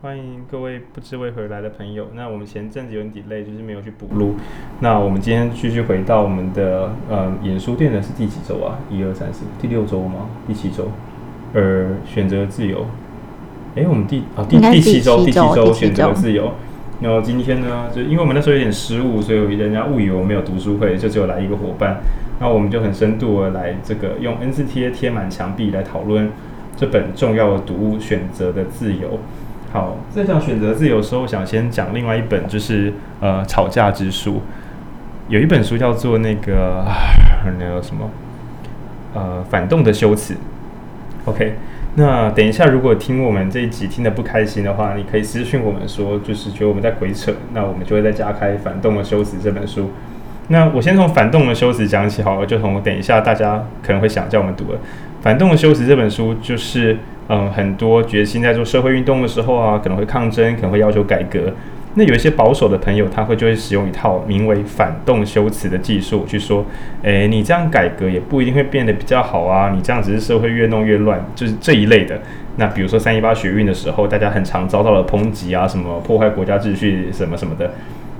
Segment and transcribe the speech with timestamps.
[0.00, 2.06] 欢迎各位不知为何来的朋友。
[2.14, 4.36] 那我们前阵子有点 delay，就是没有去补录。
[4.78, 8.78] 那我们今天继续回到我们的呃演书店的是第几周啊？
[8.88, 10.30] 一二三四，第六周吗？
[10.46, 10.88] 第七周？
[11.52, 12.86] 呃，选择自由。
[13.74, 16.52] 哎，我们第啊第第七周，第七周选择自由。
[17.00, 21.96] 然后今天呢，就因为我们那时候有点失误，所以人家误以为我们没有读书会，就只有来一个伙伴。
[22.38, 26.30] 那我们就很深度的来这个用 N 字贴贴满墙壁来讨论
[26.76, 29.08] 这本重要的读物《选择的自由》。
[29.70, 34.40] 好，在讲选择自由的时候，我想先讲另外一本，就是呃吵架之书。
[35.28, 36.86] 有一本书叫做那个
[37.58, 38.10] 那个什么
[39.14, 40.34] 呃反动的修辞。
[41.26, 41.56] OK。
[41.94, 49.90] 那等一下，如果听我们这一集听得不开心的话，你可以私讯我们说，就是觉得我们在鬼扯，那我们就会再加开《反动的修辞》这本书。
[50.46, 54.74] 那我先从《反动的修辞》讲起好了，就从等一下大家可能会想叫我们读的
[55.20, 56.98] 《反动的修辞》这本书，就是
[57.28, 61.52] 嗯，很多决心在做社会运动的时候啊，可能会抗争，可能会要求改革。
[61.94, 66.64] 那有一些保守的朋友，他会就会使用一套名为反动修辞的技术去说，
[67.02, 72.20] 诶，你这样改革也不一定会变得比较好啊，你这样只是社会越弄越乱，就是这一类的。
[72.56, 77.72] 那比如说三一八学运的时候，大家很常遭到了抨击啊，什么破坏国家秩序什么什么的。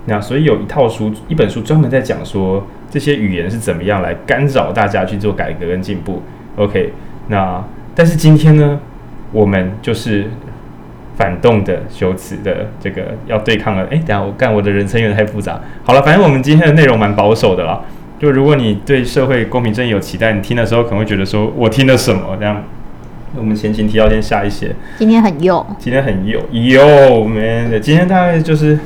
[0.06, 6.22] 那所以有一套书，一本书专门在讲说这些语言是怎么样来干扰大家去做改革跟进步。
[6.56, 6.92] OK，
[7.28, 7.62] 那
[7.94, 8.80] 但是今天呢，
[9.32, 10.30] 我们就是。
[11.18, 15.60] 反动的修辞的这个要对抗了，哎，等下我干我的人生有点太复杂。
[15.82, 17.80] 好了，反正我们今天的内容蛮保守的啦。
[18.20, 22.62] 就如果你对社会公平正义有期待，你听的时候可能会觉得说我听了什么这样。
[23.34, 24.72] 我们前情提要先下一些。
[24.96, 27.68] 今天很右，今天很右右 man。
[27.82, 28.78] 今天大概就是，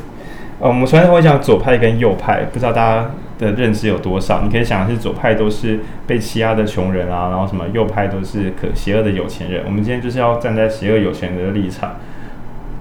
[0.58, 3.10] 呃，我们传统会讲左派跟右派，不知道大家
[3.42, 4.40] 的认知有多少？
[4.42, 9.62] 你可以想的是左派都是被欺压的穷人啊，然后什么右派都是可邪恶的有钱人。
[9.66, 11.96] 我们今天就是要站在邪恶有钱人的立场。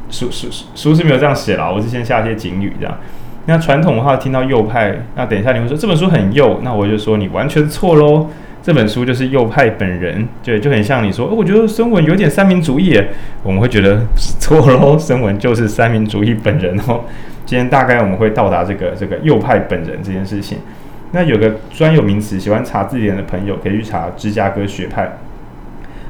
[0.10, 2.98] 书书书是没有这样写啦，我是先下一些警语这样。
[3.46, 8.30] 那传统的话，听到右派，那等一下你会说这本书很右，那我就说你完全错喽。
[8.62, 13.02] 这本书就是右派本人，对，就很像你说，我觉得孙文有点三民主义，
[13.42, 14.02] 我们会觉得
[14.40, 14.96] 错喽。
[14.98, 17.06] 孙文就是三民主义本人哦。
[17.52, 20.60] 今天大概我们会到达这个这个右派本人这件事情。
[21.12, 25.18] 那有个专有名词，喜欢查字典的朋友可以去查芝加哥学派。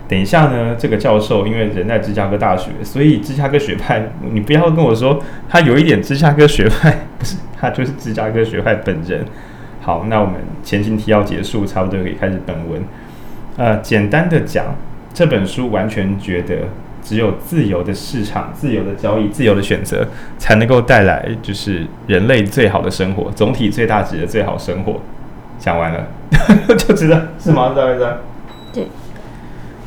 [0.07, 5.19] 等一下呢，这个教授因为人在芝加哥大学，所以芝加哥学派，你不要跟我说
[5.49, 9.25] 他有一点芝加哥学派，不是，他就是芝加哥学派本人。
[9.81, 12.83] 好，那我们前情提要结束，差不多可以开始本文。
[13.57, 14.75] 呃，简单的讲，
[15.11, 16.67] 这本书完全觉得
[17.03, 20.07] 只有自由的市场、自由的交易、自由的选择，
[20.37, 25.01] 才能够带来就是人类最好的生活，总体最大值的最好生活。
[25.59, 26.07] 讲完了
[26.77, 27.73] 就知道是吗？
[27.75, 28.17] 大概这样。
[28.73, 28.87] 对。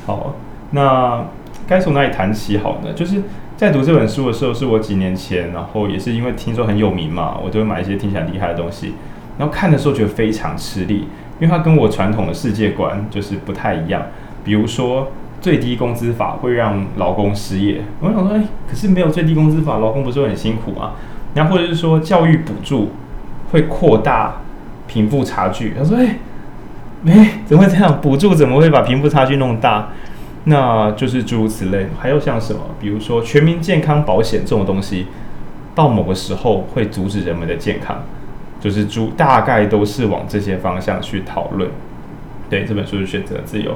[0.07, 0.37] 好，
[0.71, 1.25] 那
[1.67, 2.93] 该从哪里谈起好呢？
[2.95, 3.23] 就是
[3.57, 8.95] 在读这本书的时候，是我几年前，然后也是因为听说很有名嘛，我都会买一些听起来厉害的东西。
[9.39, 11.09] 然后看的时候觉得非常吃力，
[11.41, 14.03] 因为它跟我传统的世界观就是不太一样。
[14.45, 15.11] 比如说
[15.45, 20.93] 最低工资法会让劳工失业，我想说，哎，可是没有最低工资法，劳工不是很辛苦吗？
[21.35, 22.93] 然后或者是说教育补助
[23.53, 24.37] 会扩大
[24.87, 26.17] 贫富差距，他说，哎。
[27.07, 28.01] 哎，怎么会这样？
[28.01, 29.91] 补助怎么会把贫富差距弄大？
[30.45, 31.89] 那就是诸如此类。
[31.99, 35.09] 还有像什么，比如说全民健康保险这种东西，
[35.75, 37.99] 到某个时候会阻止人们的健康，
[38.59, 41.69] 就是诸大概都是往这些方向去讨论。
[42.49, 43.73] 对，这本书是选择自由。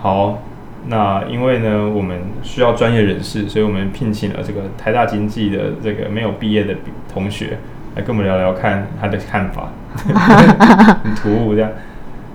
[0.00, 0.38] 好，
[0.86, 6.74] 那因为呢，我们需要专业人士，所以我们聘请了这个台大经济的这个没有毕业的
[7.12, 7.58] 同学
[7.96, 9.68] 来跟我们聊聊看他的看法，
[11.04, 11.70] 很突兀这样。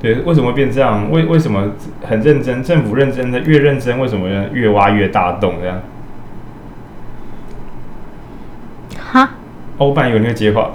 [0.02, 1.10] 对，为什么会变这样？
[1.10, 1.72] 为为什么
[2.08, 2.64] 很认真？
[2.64, 5.82] 政府认真的越认真，为什么越挖越大洞这样？
[9.00, 9.32] 哈？
[9.78, 10.70] 欧办有那个接话？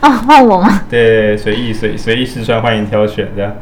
[0.00, 0.82] 啊， 换我吗？
[0.88, 3.52] 对，随意随随意试穿，欢迎挑选这样。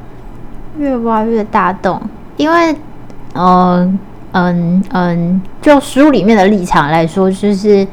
[0.78, 2.02] 越挖越大洞，
[2.36, 2.76] 因为，
[3.38, 3.98] 嗯
[4.32, 7.86] 嗯嗯，就书里面的立场来说，就是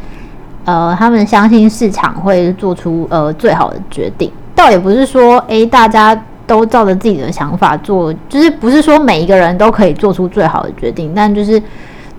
[0.65, 6.19] 呃，他们相信市场会做出呃最好的决定，倒也不是说哎大家。
[6.45, 11.59] 都照着自己的想法做，就是不是说每一个人都可以做出最好的决定，但就是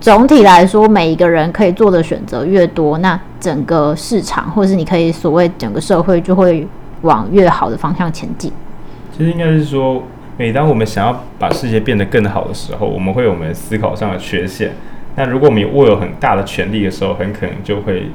[0.01, 6.67] 总体来说，每一个人可以做的选择越多，那整个市场或是你可以所谓整个社会就会
[7.03, 8.51] 往越好的方向前进。
[9.15, 10.01] 其实应该是说，
[10.37, 14.73] 每当我们想要把世界变得更好的时候，我们会有我们思考上的缺陷。
[15.15, 18.07] 那如果我们握有很大的权力的时候，很可能就会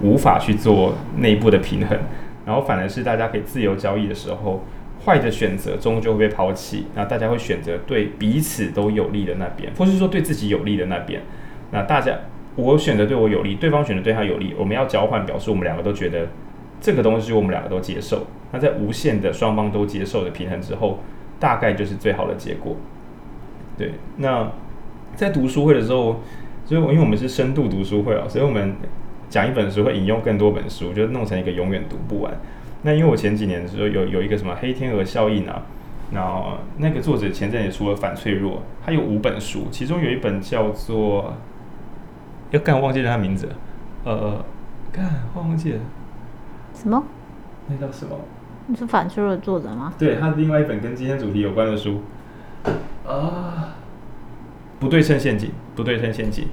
[0.00, 1.98] 无法去做内部的平衡，
[2.46, 4.64] 然后反而是大家可以自由交易的时候。
[5.04, 11.22] 坏的选择终究会被抛弃，那大家会选择对彼此都有利的那边，或是说对自己有利的那边。
[11.70, 12.12] 那大家
[12.56, 16.26] 我选择对我有利，对方选择对他有利，我们要交换，表示我们两个都觉得
[16.80, 18.26] 这个东西我们两个都接受。
[18.50, 20.98] 那在无限的双方都接受的平衡之后，
[21.38, 22.76] 大概就是最好的结果。
[23.76, 24.50] 对，那
[25.14, 26.20] 在读书会的时候，
[26.64, 28.74] 所以因为我们是深度读书会啊，所以我们
[29.28, 32.32] 讲一本书会引用更多本书，就弄成一个永远读不完。
[32.82, 35.62] 那因为我前几年的时候有有一个什么黑天鹅效应啊。
[36.12, 41.34] 然后那个作者前阵也出了《反脆弱》，他有五本书，其中有一本叫做……
[42.52, 43.54] 要干，忘记了他名字了，
[44.04, 44.44] 呃，
[44.92, 45.04] 干，
[45.34, 45.80] 忘记了，
[46.72, 47.02] 什么？
[47.66, 48.16] 那叫什么？
[48.68, 49.92] 你是《反脆弱》的作者吗？
[49.96, 52.02] 对，他是另外一本跟今天主题有关的书，
[53.06, 53.76] 啊，
[54.80, 56.48] 不对称陷阱，不对称陷阱。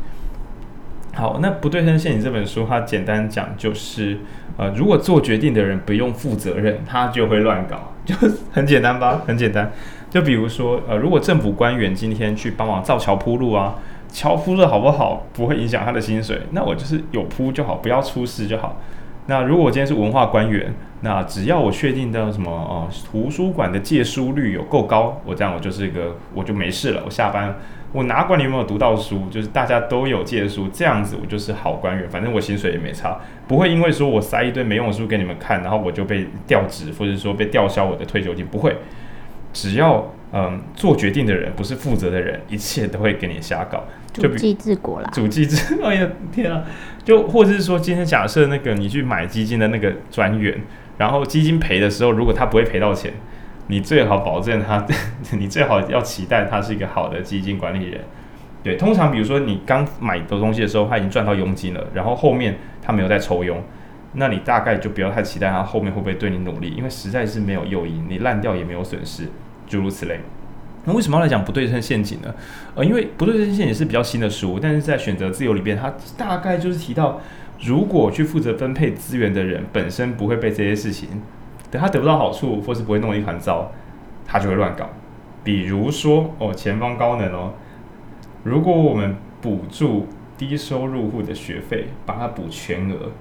[1.15, 4.19] 好，那不对称陷阱这本书，它简单讲就是，
[4.57, 8.15] 呃，如果做决定的人不用负责任，他就会乱搞，就
[8.53, 9.21] 很简单吧？
[9.25, 9.71] 很简单。
[10.11, 13.75] 就比如说，呃，如果政府官员今天去帮忙造桥铺路啊，
[14.11, 18.79] 桥铺的好不好不会影响他的薪水，那我就是有铺就好，不要出事就好。
[19.27, 27.55] 那如果我今天是文化官员，那只要我确定到什么哦、呃，图书馆的借书率有够高，我这样我就是一个我就没事了，我下班。
[27.93, 38.75] 我哪管你有没有读到书，就是大家都有借书，这样子我就是好官员，反正我薪水也没差，不会因为说我塞一堆没用的书给你们看，然后我就被调职，或者说被吊销我的退休金，不会。
[39.53, 43.83] 只要嗯做决定的人不是负责的人，一切都会给你瞎搞。
[44.11, 45.09] 就主计治国啦。
[45.13, 46.63] 主计治， 哎呀天啊！
[47.03, 50.61] 就或者是说，今天假设那个你去买基金的那个专员，
[50.97, 53.13] 然后基金赔的时候，如果他不会赔到钱。
[53.67, 54.85] 你最好保证他，
[55.39, 58.01] 你最好要期待他是一个好的基金管理人。
[58.61, 63.63] 对，通常比如说你刚买的东西的时候，他已经赚到佣金了，然后后面他没有再抽佣，
[64.15, 69.29] 那你大概就不要太期待他后面会不会对你努力，因为实在是没有诱因，你烂掉也没有损失，
[69.65, 70.19] 诸如此类。
[70.85, 72.33] 那为什么要来讲不对称陷阱呢？
[72.75, 77.21] 呃，因为不对称陷阱是比较新的书，但是在选择自由里边，它大概就是提到，
[77.61, 81.21] 如果去负责分配资源的人本身不会被这些事情。
[81.71, 83.71] 等他得不到好处，或是不会弄一团糟，
[84.27, 84.87] 他就会乱搞。
[85.43, 87.53] 比如说，哦，前方高能哦，
[88.43, 90.07] 如果我们补助
[90.37, 93.11] 低收入户的学费，把它补全额，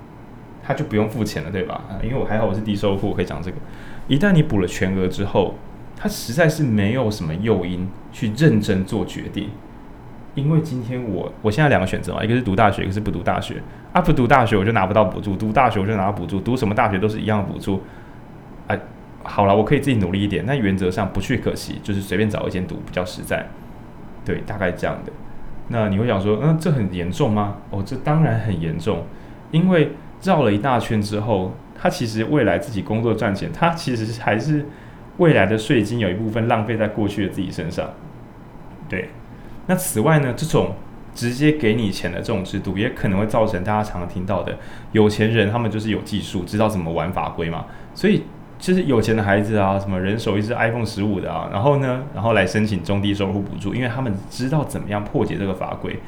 [0.62, 1.82] 他就不用付钱了，对吧？
[2.03, 3.56] 因为我还好，我是低收入户，我可以讲这个。
[4.06, 5.55] 一旦你补了全额之后，
[5.96, 9.50] 他实在是没有什么诱因去认真做决定。
[10.34, 13.62] 因为今天我我现在两个选择嘛，一个是读大学，一个是不读大学。
[13.92, 17.82] 啊，不读大学我就拿不到补助，读大学我就拿到补助，读什么大学都是一样的补助。
[18.66, 18.80] 哎，
[19.22, 20.46] 好了，我可以自己努力一点。
[20.46, 23.46] 那原则上不去可惜，就是随便找一间读比较实在。
[24.24, 25.12] 对，大概这样的。
[25.68, 27.56] 那你会想说，嗯，这很严重吗？
[27.68, 29.04] 哦，这当然很严重，
[29.50, 29.92] 因为
[30.22, 34.64] 绕了一大圈之后，他其实未来自己工作赚钱，他其实还是
[35.19, 37.91] 未来的税金有一部分浪费在过去的自己身上。
[38.88, 39.09] 对。
[39.67, 40.75] 那此外呢，这种
[41.14, 44.59] 直接给你钱的这种制度，也可能会造成大家常常听到的
[44.93, 48.23] 有钱人，他们就是有技术，知道怎么玩法规嘛，所以。
[48.59, 55.99] 其实有钱的孩子啊，什么人手一只 iPhone 十五的啊，然后呢，然后来申请中低收入补助，因为他们知道怎么样破解这个法规，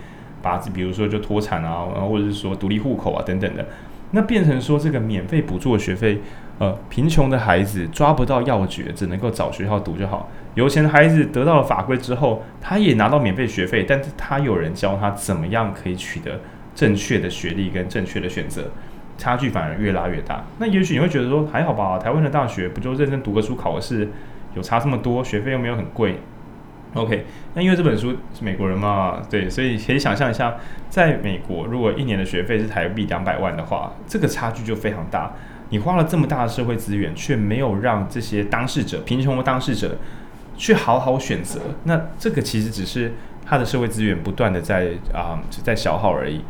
[0.41, 3.67] 把比如说就脱产啊，然后或者是说独立户口啊等等的，
[4.13, 6.21] 那变成说这个免费补助的学费，
[6.59, 16.41] 呃，贫穷的孩子抓不到要诀，只能够找学校读就好；有钱的孩子得到了法规之后，他也拿到免费学费，但是他有人教他怎么样可以取得
[16.75, 18.71] 正确的学历跟正确的选择。
[19.17, 20.45] 差距反而越拉越大。
[20.59, 24.09] 那也许你会觉得说还好吧，台湾的大学不就认真读个书考个试，
[24.55, 26.19] 有差这么多，学费又没有很贵。
[26.95, 30.57] OK，那因为这本书是美国人嘛，对，所以可以想象一下，
[30.91, 35.33] 在美国如果一年的学费是台币两百万的话，这个差距就非常大。
[35.71, 39.97] 你花了这么大的社会资源，却没有让这些当事者、贫穷的当事者
[40.57, 43.13] 去好好选择，那这个其实只是
[43.45, 46.43] 他的社会资源不断的在啊、在消耗而已。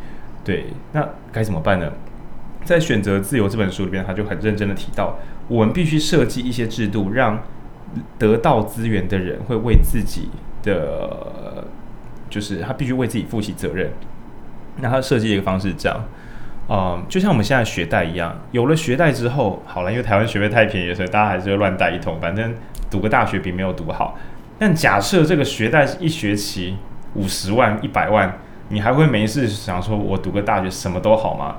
[0.43, 1.91] 对，那该怎么办呢？
[2.63, 5.17] 在选择自由这本书里边，他就很认真的提到，
[5.47, 7.43] 我们必须设计一些制度，让
[8.17, 10.29] 得到资源的人会为自己
[10.63, 11.65] 的，
[12.29, 13.91] 就是他必须为自己负起责任。
[14.77, 16.05] 那他设计一个方式这样，
[16.67, 22.53] 嗯，就像我们现在学贷一样，有了学贷之后，好了，因为台湾学费太便宜，所以大家还是会乱贷一通，反正
[22.89, 24.17] 读个大学比没有读好。
[24.57, 26.77] 但假设这个学贷是一学期
[27.13, 31.57] 五十万、一百万，你还会没事想说，我读个大学什么都好吗？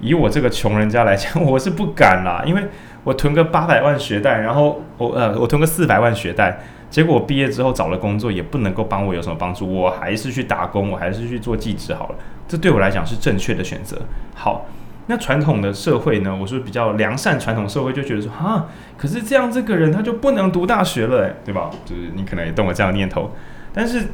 [0.00, 2.62] 以我这个穷人家来讲，我是不敢啦，因为
[3.02, 6.60] 我囤个八百万学贷，然后我呃我囤个四百万学贷，
[6.94, 12.14] 结果毕业之后找了工作也不能够帮我有什么帮助，我还是去打工，我还是去做记者好了，
[12.46, 14.00] 这对我来讲是正确的选择。
[14.32, 14.64] 好，
[15.08, 21.68] 那传统的社会呢，我是比较良善传统社会就觉得说啊，可是这样这个人他就不能读大学了，对吧？
[21.84, 23.32] 就是你可能也动了这样念头，
[23.72, 24.06] 但是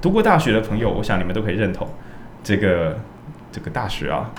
[0.00, 1.88] 读过大学的朋友，我想你们都可以认同
[2.44, 2.96] 这个。
[3.52, 4.30] 这个大学啊。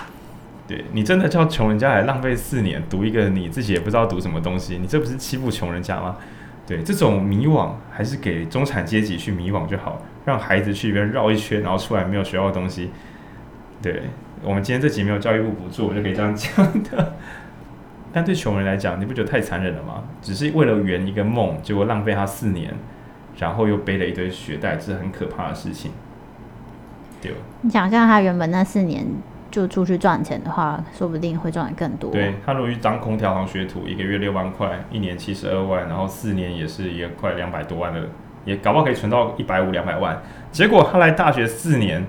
[0.66, 6.16] 对，你真的叫穷人家来浪费四年读一个你自己也不知道读什么东西，你这不是欺负穷人家吗？
[6.66, 12.90] 对，这种迷惘还是给中产阶级去迷惘就好，让孩子去一边绕一圈，然后出来没有学到的东西。
[13.82, 14.04] 对，
[14.42, 17.14] 我们今天这集没有教育部补助，我就可以这样讲的。
[18.12, 20.04] 但对穷人来讲，你不觉得太残忍了吗？
[20.20, 22.72] 只是为了圆一个梦，结果浪费他四年，
[23.38, 25.90] 然后又背了一堆学贷，这是很可怕的事情。
[27.20, 29.04] 对，你想象他原本那四年。
[29.52, 32.10] 就出去赚钱的话，说不定会赚得更多。
[32.10, 38.08] 对，他如果去当空调行学徒，一个月六万块，一年七十二万，然后四年也是也快两百多万的，
[38.46, 40.22] 也搞不好可以存到一百五两百万。
[40.50, 42.06] 结果他来大学四年，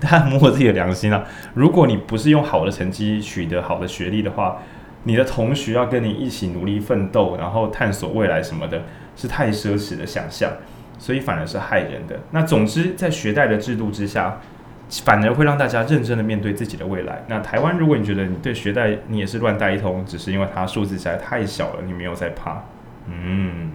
[0.00, 1.22] 他摸自己的良心啊！
[1.52, 4.56] 如果你不是用好的成绩取得好的学历的话，
[5.04, 8.82] 你的同学要跟你一起努力奋斗，然后探索未来什么的，
[9.14, 10.50] 是太奢侈的想象，
[10.98, 12.18] 所以反而是害人的。
[12.30, 14.40] 那总之，在学贷的制度之下。
[15.04, 17.22] 反而会让大家认真的面对自己的未来。
[17.28, 22.62] 那台湾，如果你觉得你对学贷你也是乱贷一通，只是因为它数字实在太小了，你没有在怕。
[23.06, 23.70] 嗯。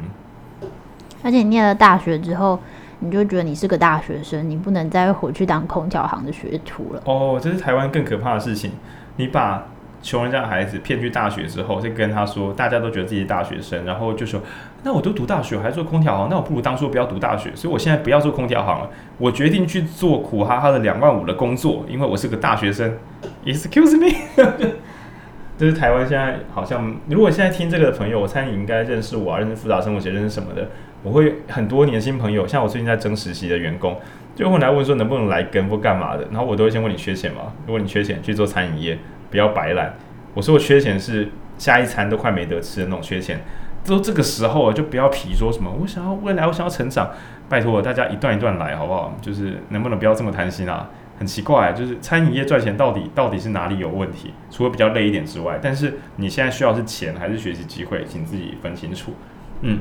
[1.24, 2.60] 而且你念了大学之后，
[3.00, 7.01] 你就觉得你是个大学生，你不能再回去当空调行的学徒了。
[7.05, 8.72] 哦，这是台湾更可怕的事情。
[9.15, 9.65] 你把。
[10.05, 14.39] 穷人家的孩子骗去大学之后，就跟他说，大家都觉得自己是大学生，然后就说，
[14.83, 22.95] 那我都读大学，我还做空调行，那我不如当初不要读大学，所以我现在不要做空调行了，我决定去做苦哈哈的两万五的工作，因为我是个大学生。
[23.43, 24.15] Excuse me，
[25.57, 30.69] 这是台湾现在好像，如果现在听这个的朋友，我猜你应该认识我啊，认识复杂生活节，认识什么的，
[31.01, 33.97] 我会很多年轻朋友，像我最近在争实习的员工，
[34.35, 37.51] 就会来问说能不能来跟或干嘛的，然后我都会先问你缺钱吗？
[37.65, 39.00] 如果你缺钱，去做餐饮业。
[39.35, 39.93] 不要白懒。
[40.33, 43.41] 我说我缺钱是下一餐都快没得吃的那种缺钱。
[43.85, 47.11] 都这个时候就不要皮说什么我想要未来，我想要成长。
[47.49, 49.13] 拜托大家一段一段来好不好？
[49.21, 50.89] 就是能不能不要这么贪心啊？
[51.19, 54.33] 很奇怪，就是餐饮业赚钱到底到底是哪里有问题？
[54.49, 59.13] 除了比较累一点之外，但是你现在需要是钱还是学习机会，请自己分清楚。
[59.61, 59.79] 嗯，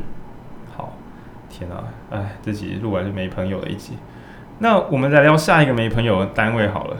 [0.76, 0.98] 好，
[1.48, 3.94] 天哪，哎，这集录完就没朋友了一集。
[4.58, 6.96] 那我们来聊下一个没朋友的单位好了。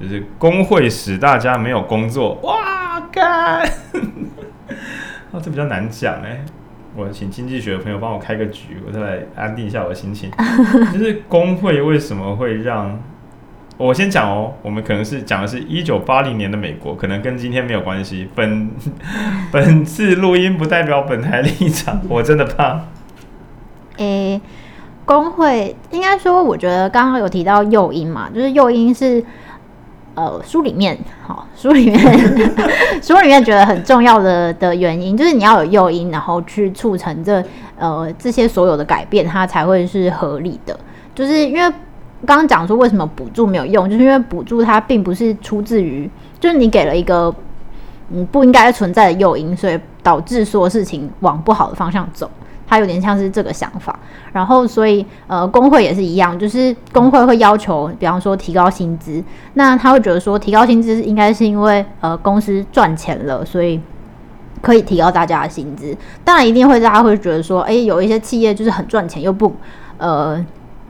[0.00, 3.62] 就是工会使大家没有工作，哇干！
[5.32, 6.44] 哦，这比较难讲哎，
[6.94, 10.30] 我请经济学的朋友帮我开个局，我再来安定一下我的心情。
[10.92, 13.00] 就是工会为什么会让
[13.78, 14.52] 我先讲哦？
[14.62, 18.28] 我们可能是讲的是一九八零年的美国，可能跟今天没有关系。
[18.34, 18.70] 本
[19.50, 22.82] 本次录音不代表本台立场，我真的怕。
[23.96, 24.40] 诶、欸，
[25.06, 29.24] 工会应该说，我觉得刚刚有提到诱因嘛，就是诱因是。
[30.16, 32.00] 呃，书里面，好，书里面，
[33.02, 37.44] 书里面觉得很重要的的原因，就是你要有诱因，然后去促成这
[37.78, 40.74] 呃这些所有的改变，它才会是合理的。
[41.14, 41.60] 就是因为
[42.24, 47.34] 刚刚讲说为什么补助没有用，就是因为补助它并不是出自于，就是你给了一个
[48.10, 52.30] 嗯不应该存在的诱因，所以导致所有事情往不好的方向走。
[52.66, 53.98] 他有点像是这个想法，
[54.32, 59.22] 然后所以呃，工会也是一样，就是工会会要求，比方说提高薪资，
[59.54, 63.80] 那他会觉得说提高薪资应该是因为呃公司赚钱了，所以
[64.60, 65.96] 可以提高大家的薪资。
[66.24, 69.54] 当然一定会大家会觉得说，哎，有一些企业就是很赚钱又不
[69.98, 70.44] 呃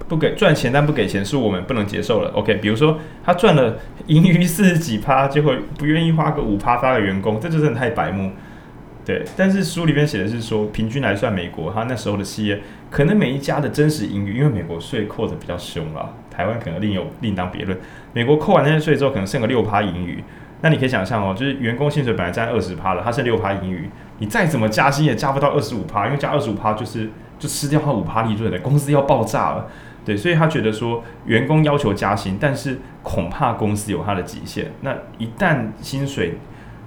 [0.08, 2.30] 不给赚钱但不给钱是我们不能接受的。
[2.30, 8.30] OK，比如说他赚了盈余四十几趴，就会不愿意花个五趴发给员工，这就真的太白目。
[9.06, 12.60] 对，但是书里面写的是说，平均来算，美国他那时候的企业，
[12.90, 17.78] 可能每一家的真实盈余，因为美国税扣的比较凶啦，台湾可能另有另当别论。
[18.12, 20.24] 美国扣完那些税之后，可能剩个六趴盈余，
[20.60, 27.08] 那你可以想象哦，就是员工薪水本来占二十趴了，他剩六趴盈余，你再怎么加薪也加不到二十五趴，因为加二十五趴就是
[27.38, 29.68] 就吃掉他五趴利润的，公司要爆炸了。
[30.04, 36.38] 对，所以他觉得说，员工要求加薪，但是恐怕公司有它的极限，那一旦薪水。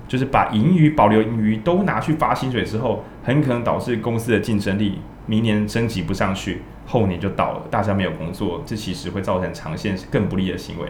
[0.09, 10.87] 就是把盈余保留盈余都拿去发薪水之后，很可能导致公司的竞争力明年升级不上去，后年就倒了，大家没有工作，这其实会造成长线更不利的行为。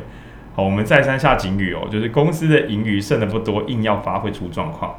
[0.56, 4.96] 好，我们再三下警语哦， 就是公司的盈余剩的不多，硬要发会出状况，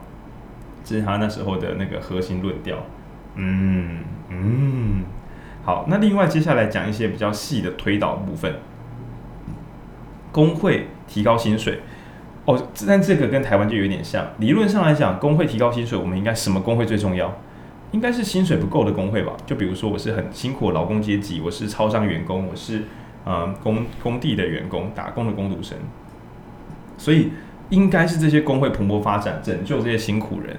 [0.85, 2.77] 这是他那时候的那个核心论调。
[3.37, 5.05] 嗯嗯，
[5.65, 8.57] 好，那另外接下来讲一些比较细的推导部分，
[10.31, 11.81] 工会提高薪水。
[12.51, 14.27] 哦，但这个跟台湾就有点像。
[14.39, 17.41] 理论上来讲，工会提高薪水，我们应该什么工会最重要？
[17.93, 19.33] 应该是薪水不够的工会吧？
[19.47, 22.83] 就比如说，我是很辛苦的劳工阶级，我是超商员工，我是
[23.27, 25.77] 嗯工工地的员工，打工的工读生。
[26.97, 27.33] 所以
[27.71, 30.57] 应该是这些工会蓬勃发展，拯救这些辛苦人。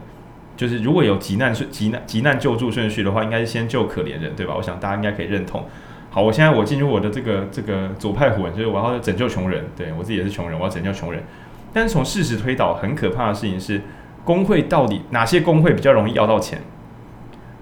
[0.57, 4.53] 就是如果有急难顺急难急难救助顺序的话，应该是先救可怜人，对吧？
[4.55, 5.65] 我想大家应该可以认同。
[6.09, 11.23] 好，我现在我进入我的这个这个左派魂，就是我要拯救穷人，对我自己也是穷人，我要拯救穷人。
[11.73, 13.81] 但是从事实推导，很可怕的事情是，
[14.23, 16.61] 工会到底哪些工会比较容易要到钱？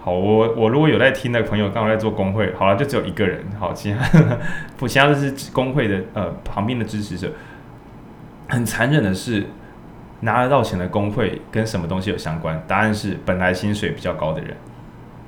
[0.02, 4.00] 好，我我如果有在听的朋友，刚好在做工会，好了，就只有一个人，好，其他
[4.78, 7.32] 不，其他的是工会的呃旁边的支持者。
[8.48, 9.46] 很残忍的是，
[10.22, 12.64] 拿得到钱的工会跟什么东西有相关？
[12.68, 14.56] 答案是本来薪水比较高的人，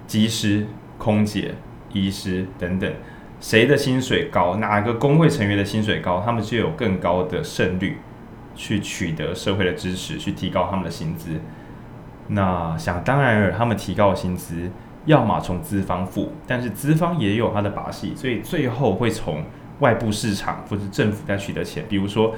[0.08, 0.66] 机师、
[0.98, 1.54] 空姐、
[1.94, 2.92] 医师等等，
[3.40, 7.98] 谁的薪水高，哪个工会成员的薪水高，他们就有更高的胜率
[8.56, 11.40] 去取得社会的支持，去提高他们的薪资。
[12.28, 14.70] 那想当然尔，他们提高的薪资，
[15.06, 19.44] 要么从资方付，但是资方也有他的把戏，所以最后会从
[19.80, 21.84] 外部市场或是政府在取得钱。
[21.90, 22.34] 比如说，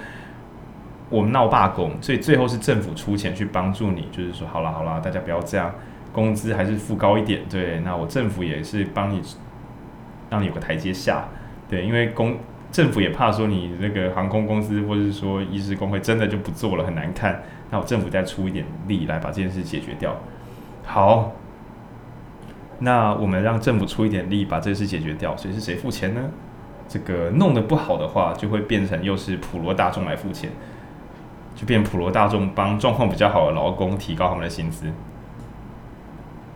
[1.10, 5.74] 我们闹罢工，所以最后是政府出钱去帮助你，就是说，好了好了，大家不要这样，
[6.12, 7.42] 工资还是付高一点。
[7.50, 9.22] 对，那我政府也是帮你，
[10.30, 11.26] 让你有个台阶下。
[11.70, 12.38] 对，因为工
[12.74, 17.44] 政府也怕说你那个航空公司或者是说医师工会真的就不做了，很难看。
[17.70, 20.16] 那我政府再出一点力来把这件事解决掉。
[20.84, 21.34] 好，
[22.80, 26.22] 那我们让政府出一点力把这件事解决掉，所以是谁付钱呢？
[26.88, 30.50] 这个弄得不好的话，就会变成又是普罗大众来付钱，
[31.56, 34.88] 就变普罗大众帮状况比较好的劳工提高他们的薪资。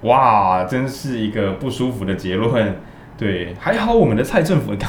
[0.02, 2.76] 哇，真是一个不舒服的结论。
[3.18, 4.76] 对，还好我们的蔡政府。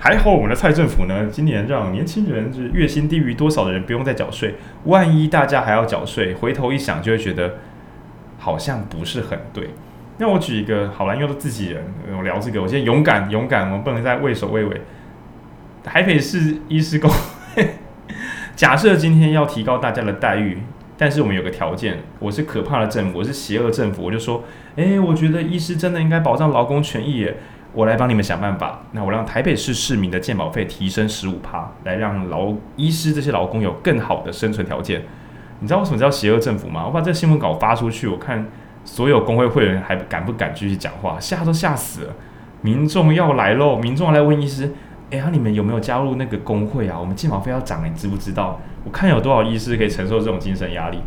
[0.00, 4.56] 还好我们的蔡政府呢，今年让年轻人就是月薪低于多少的人不用再缴税。
[4.84, 7.54] 万一大家还要缴税，回头一想就会觉得
[8.38, 9.70] 好像不是很对。
[10.18, 11.82] 那我举一个好蓝又的自己人，
[12.16, 14.80] 我聊这个，我现在勇敢勇敢，我们不能再畏首畏尾。
[15.84, 17.10] 台北市医师公
[17.54, 17.76] 会，
[18.54, 20.58] 假设今天要提高大家的待遇，
[21.02, 24.44] 但是我们有个条件，我是可怕的政府，我是邪恶政府，我就说，
[24.76, 27.36] 诶，我觉得医师真的应该保障劳工权益耶。
[27.72, 28.82] 我来帮你们想办法。
[28.92, 35.02] 那我让台北市市民的健保费提升十五趴，来让劳医师这些劳工有更好的生存条件。
[35.58, 36.84] 你知道为什么叫邪恶政府吗？
[36.86, 38.46] 我把这个新闻稿发出去，我看
[38.84, 41.18] 所有工会会员还敢不敢继续讲话？
[41.18, 42.14] 吓都吓死了！
[42.60, 43.74] 民众要来喽！
[43.74, 44.72] 民众要来问医师：
[45.10, 46.96] 哎呀，你们有没有加入那个工会啊？
[46.96, 48.60] 我们健保费要涨，你知不知道？
[48.84, 50.98] 我看有多少医师可以承受这种精神压力？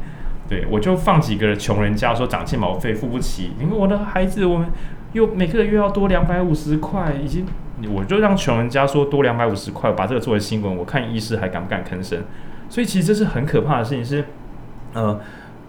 [0.48, 4.68] 对，我就放几个穷人家说涨健保费付不起，因为我的孩子我们。
[5.14, 7.46] 又每个月要多两百五十块，已经
[7.94, 12.22] 我就让穷人家说多两百五十块，把这个作为新闻，我看医师还敢不敢吭声？
[12.70, 14.26] 所以其实这是很可怕的事情，是
[14.92, 15.18] 呃，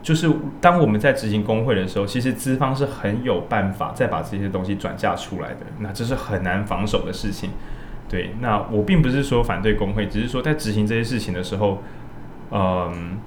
[0.02, 0.28] 就是
[0.60, 7.50] 当我们在执行工会的时候，其实资方是很有办法再把这些东西转嫁出来的，那这是很难防守的事情。
[8.08, 11.84] 对，那我并不是说反对工会，只是说在执行这些事情的时候，
[12.50, 13.18] 嗯、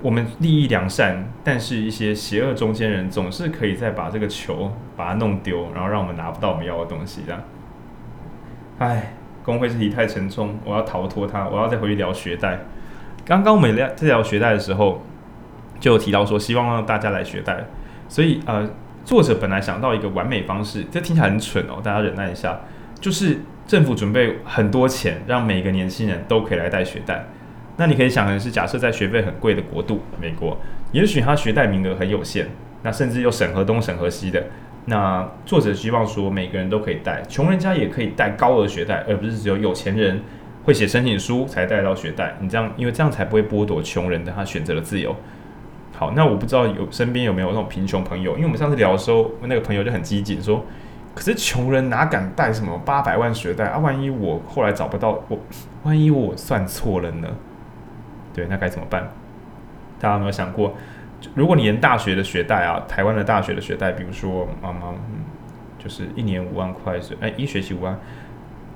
[0.00, 7.22] 我们利益良善，但是一些邪恶中间人总是可以再把这个球把它弄丢，然后让我们拿不到我们要的东西。
[7.26, 7.40] 这样，
[8.78, 12.60] 唉，工会这题太沉重，我要逃脱它，我要再回去聊学贷。
[13.24, 15.02] 刚刚我们聊在聊学贷的时候，
[15.80, 17.64] 就有提到说希望让大家来学贷，
[18.08, 18.68] 所以呃，
[19.04, 22.60] 作者本来想到一个完美方式，这听起来很蠢哦，大家忍耐一下，
[23.00, 27.26] 就是政府准备很多钱，让每个年轻人都可以来贷学贷。
[27.76, 30.56] 那你可以想的是，假设在学费很贵的国度，美国，
[30.92, 32.46] 也许他学贷名额很有限，
[32.82, 34.44] 那甚至又审核东审核西的。
[34.86, 40.20] 那作者希望说，每个人都可以贷，穷人家也可以贷高额学贷，而不是只有有钱人
[40.64, 42.36] 会写申请书才贷到学贷。
[42.40, 45.16] 你这样，因为这样才不会剥夺穷人的他选择的自由。
[45.96, 50.64] 好，那我不知道有身边有没有那种贫穷朋友，因为我们上次聊的时候，那个朋友就很激进说，
[51.14, 53.78] 可是穷人哪敢贷什么八百万学贷啊？
[53.78, 55.38] 万一我后来找不到我，
[55.84, 57.28] 万一我算错了呢？
[58.34, 59.08] 对，那该怎么办？
[60.00, 60.74] 大家有没有想过，
[61.34, 65.24] 如果你连大学的学贷啊，台湾的大学的学贷，比如说，妈妈，嗯，
[65.78, 67.98] 就是一年五万块是，哎，一学期五万，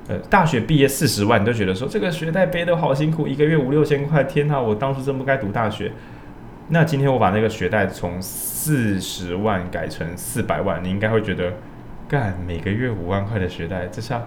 [0.09, 5.93] 呃，大学毕业四十万，你都觉得说这个学贷背得好辛苦，一个月五六千块，天哪，我当初真不该读大学。
[6.69, 11.53] 那今天我把那个学贷从四十万改成四百万，你应该会觉得，
[12.09, 14.23] 干，每个月五万块的学贷，这下。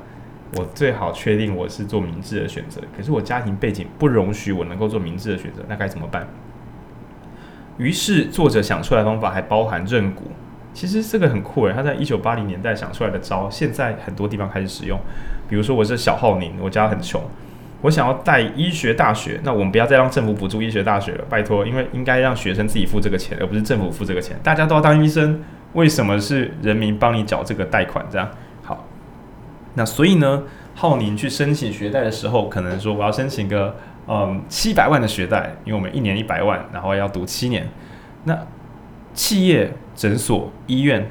[0.58, 6.28] 我最好确定我是做明智的选择，可是我家庭背景不容许我能够做明智的选择，那该怎么办？
[7.78, 10.26] 于是作者想出来的方法还包含认股，
[10.74, 15.00] 其实这个很酷诶，他在一九八零年代想出来的招，现在很多地方开始使用。
[15.50, 17.22] 比如说我是小浩宁，我家很穷，
[17.82, 24.38] 我想要贷医学大学，那我们不要再让政府补助医学大学了，拜托，因为应该让学生自己付这个钱，而不是政府付这个钱。
[24.44, 25.42] 大家都要当医生，
[25.74, 28.06] 为什么是人民帮你缴这个贷款？
[28.12, 28.30] 这样？
[29.76, 30.44] 那所以呢，
[30.76, 33.76] 浩宁去申请学贷的时候，可能说我要申请个
[34.08, 37.68] 嗯七百万的学贷，因为我们一年一百万，然后要读七年。
[38.26, 38.38] 那
[39.14, 41.10] 企业、诊所、医院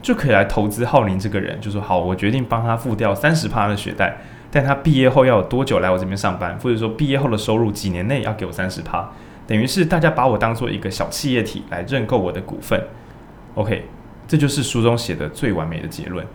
[0.00, 4.18] 就可以来投资浩宁这个人，就说好，我决定帮他付掉三十趴的学贷，
[4.50, 9.10] 但他毕业后要有多久来我这边上班，或者说毕业后的收入几年内要给我三十趴，
[9.46, 12.80] 等于是大家把我当做一个小企业体来认购我的股份。
[13.54, 13.86] OK，
[14.26, 16.26] 这就是书中写的最完美的结论。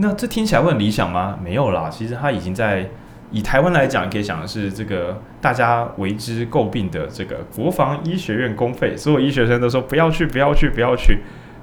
[0.00, 1.38] 那这听起来会很理想吗？
[1.44, 2.88] 没有啦，其实他已经在
[3.30, 11.18] 以台湾来讲，可以想的是这个大家为之诟病的这个国防医学院公费，所有医学生都说不要去，不要去，不要去。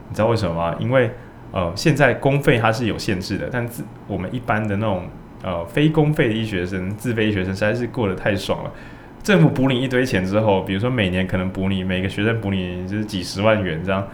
[0.08, 0.76] 你知道为什么吗？
[0.80, 1.12] 因为
[1.52, 5.04] 呃，现在公费它是有限制的，但自我们一般的那种
[5.44, 8.72] 呃非公费的医学生、自费医学生实在是过得太爽了。
[9.24, 14.08] 政府补你一堆钱之后，比如说每年可能补你每个学生补你就是几十万元这样，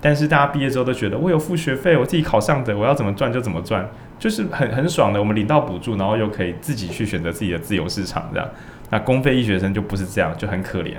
[0.00, 5.18] 但是大家毕业之后都觉得我有付学费，我自己考上的，我要怎么赚就怎么赚，就是很很爽的。
[5.18, 8.48] 我们领到补助，然后又可以自己去选择自己的自由市场这样。
[8.90, 10.94] 那公费医学生就不是这样，就很可怜。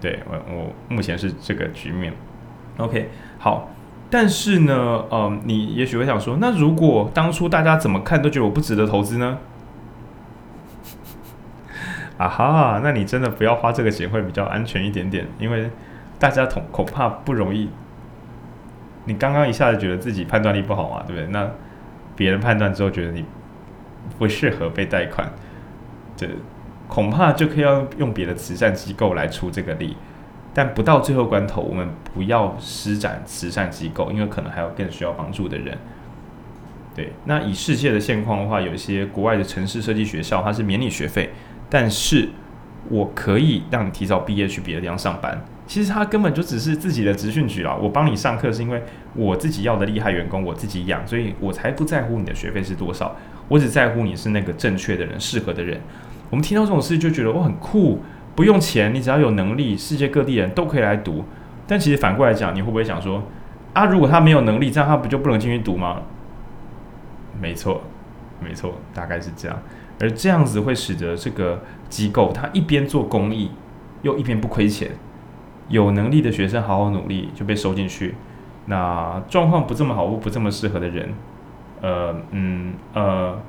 [0.00, 2.12] 对，我我目前是这个局面。
[2.78, 3.68] OK，好。
[4.12, 9.38] 但是呢，嗯，你也许会想说，那如果当初大家怎么看都觉得我不值得投资呢？
[12.18, 15.70] 啊哈，那你真的不要花这个钱会比较安全一点点，因为
[16.18, 17.68] 大家恐恐怕不容易。
[19.10, 21.26] 你刚刚一下子觉得自己判断力不好嘛，对不对？
[21.32, 21.50] 那
[22.14, 23.24] 别人判断之后觉得你
[24.16, 25.28] 不适合被贷款，
[26.16, 26.28] 这
[26.86, 29.96] 恐怕就可以要用别的慈善机构来出这个力。
[30.54, 35.76] 但不到最后关头，我们不要施展慈善机构，因为可能还有更需要帮助的人。
[36.94, 41.30] 对，那以世界的现况的话，有一些国外的城市设计学校，它是免你学费，
[41.68, 42.28] 但是
[42.88, 45.40] 我可以让你提早毕业去别的地方上班。
[45.70, 48.82] 其实他根本就只是自己的职训局啊，我帮你上课是因为
[49.14, 53.14] 我自己要的厉害员工，我自己养，所以我才不在乎你的学费是多少，
[53.46, 55.80] 我只在乎你是那个正确的人，适合的人。
[56.28, 58.00] 我们听到这种事就觉得我很酷。
[58.34, 61.24] 不用钱，你只要有能力，世界各地人都可以来读。
[61.68, 63.22] 但其实反过来讲，你会不会想说，
[63.72, 66.02] 啊，如果他没有能力，这样他不就不能进去读吗？
[67.40, 67.84] 没错，
[68.42, 69.56] 没错，大概是这样。
[70.00, 73.52] 而这样子会使得这个机构，他一边做公益，
[74.02, 74.90] 又一边不亏钱。
[75.70, 78.14] 有能力的学生好好努力就被收进去，
[78.66, 81.14] 那状况不这么好或不这么适合的人，
[81.80, 83.40] 呃，嗯，呃，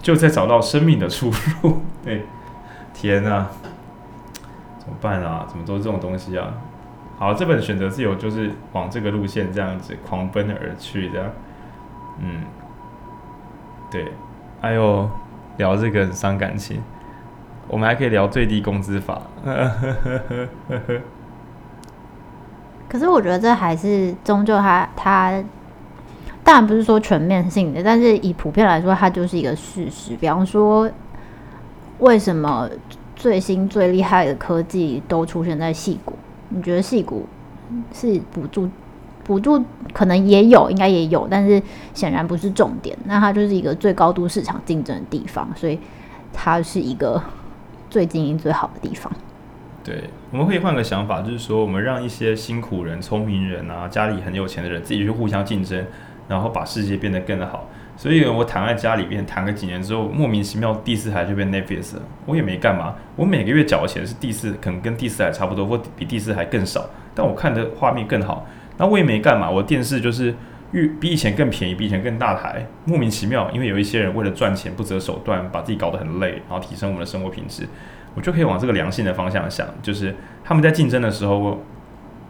[0.00, 1.30] 就在找到生命的出
[1.62, 1.82] 路。
[2.02, 2.24] 对，
[2.94, 3.50] 天啊！
[4.78, 5.44] 怎么办啊？
[5.48, 6.54] 怎么都是这种东西啊？
[7.18, 11.32] 好，这本选择自由就是往这个路线这样子狂奔而去的。
[12.20, 12.42] 嗯，
[13.90, 14.12] 对。
[14.60, 15.10] 哎呦，
[15.56, 16.80] 聊这个很伤感情。
[17.66, 19.22] 我们还可以聊最低工资法。
[22.94, 25.42] 可是我觉得这还是终究它它，
[26.44, 30.14] 当然不是说全面性的，但是以普遍来说，它就是一个事实。
[30.14, 30.88] 比方说，
[31.98, 32.70] 为什么？
[33.16, 36.12] 最新最厉害的科技都出现在矽谷，
[36.50, 37.26] 你觉得矽谷
[37.92, 38.68] 是补助？
[39.24, 41.60] 补助可能也有，应该也有，但是
[41.94, 42.94] 显然不是重点。
[43.04, 45.80] 那它就是一个最高度市场竞争的地方，所以
[46.32, 47.22] 它是一个
[47.88, 49.10] 最经营最好的地方。
[49.82, 55.86] 对，我们可以换个想法，就是说我们让一些辛苦人、聪明人啊，家里很有钱的人自己去互相竞争，
[56.26, 57.70] 然后把世界变得更好。
[57.96, 62.02] 所以，我躺在家里边躺个几年之后，莫名其妙第四台就变 Netflix 了。
[62.26, 66.84] 我也没干嘛，我每个月缴的钱是第四，可能跟第四台差不多，或比第四台更少。
[67.14, 68.44] 但我看的画面更好。
[68.76, 70.34] 那我也没干嘛，我电视就是
[70.72, 72.66] 越比以前更便宜，比以前更大台。
[72.86, 77.68] 莫名其妙，因为有一些人为了赚钱不择手段，把自己搞得很累，然后提升我们的生活品质。
[78.14, 81.62] 我就可以往这个良性的方向想，就是他们在竞争的时候，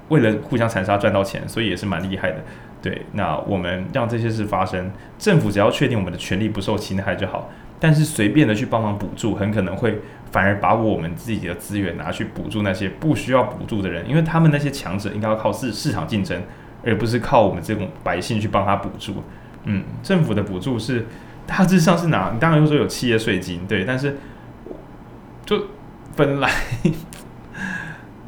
[0.08, 2.38] 为了互相残杀赚到钱，所以也是蛮厉害的。
[2.82, 7.50] 对，那我们让这些事发生，政府只要确定我们的权利不受侵害就好。
[7.80, 16.42] 但是随便的去帮忙补助，很可能会反而把我们自己的资源拿去补助那些不需要补助的人，因为他们那些强者应该要靠市市场竞争，
[16.84, 19.22] 而不是靠我们这种百姓去帮他补助。
[19.64, 21.06] 嗯，政府的补助是
[21.46, 22.30] 大致上是哪？
[22.32, 24.18] 你当然会说有企业税金，对，但是
[25.44, 25.66] 就
[26.16, 26.50] 本来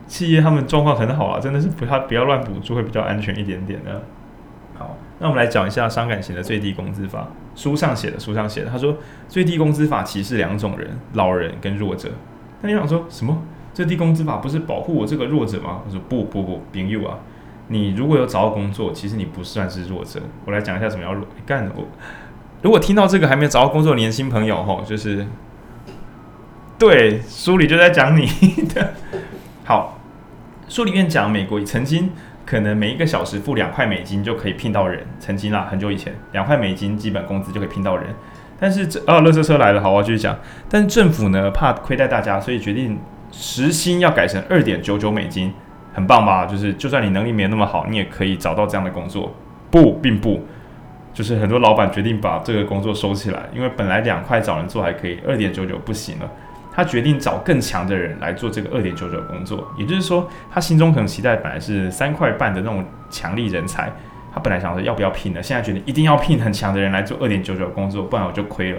[0.07, 4.03] 企业他们状况很好啊，真的是不要不要乱补助会比较安全一点点的。
[4.79, 7.29] 好，那我们来讲一下伤感情的最低工资法。
[7.55, 8.97] 书上写的，书上写的，他说
[9.29, 12.11] 最低工资法歧视两种人，老人跟弱者。
[12.61, 13.43] 那你想说什么？
[13.73, 15.83] 最低工资法不是保护我这个弱者吗？
[15.87, 17.19] 我说不不不，朋友啊，
[17.69, 20.21] 你如果有找到工作，其实你不算是弱者。
[20.45, 21.73] 我来讲一下什么叫弱干的。
[21.77, 21.87] 我
[22.63, 25.27] 如果听到这个还没找到工作的年轻朋友吼，就是
[26.79, 28.27] 对，书里就在讲你
[28.75, 28.95] 的。
[29.65, 29.99] 好，
[30.69, 32.11] 书里面讲美国曾经。
[32.47, 38.07] 可能每一个小时付两块美金就可以聘到人，曾经啦，很久以前，两块美金基本工资就可以聘到人。
[38.61, 40.39] 但是这哦，垃圾车来了，好，我继续讲。
[40.71, 43.01] 但是政府呢，怕亏待大家，所以决定
[43.33, 45.53] 时薪要改成二点九九美金，
[45.93, 46.47] 很棒吧？
[46.47, 49.35] 就是就算你能力没有那么好，你也可以找到这样的工作。
[49.69, 50.47] 不，并不，
[51.13, 56.31] 就是很多老板决定把这个工作收起来，因为本来两块找人做还可以，二点九九不行了。
[56.77, 63.91] 他决定找更强的人来做这个二点九九工作，也就是说，他心中可能期待本来是三块半的那种强力人才，
[64.35, 65.43] 他本来想说要不要聘呢？
[65.43, 68.79] 现在觉得一定要聘很强的人来做二点九九工作，不然我就亏了。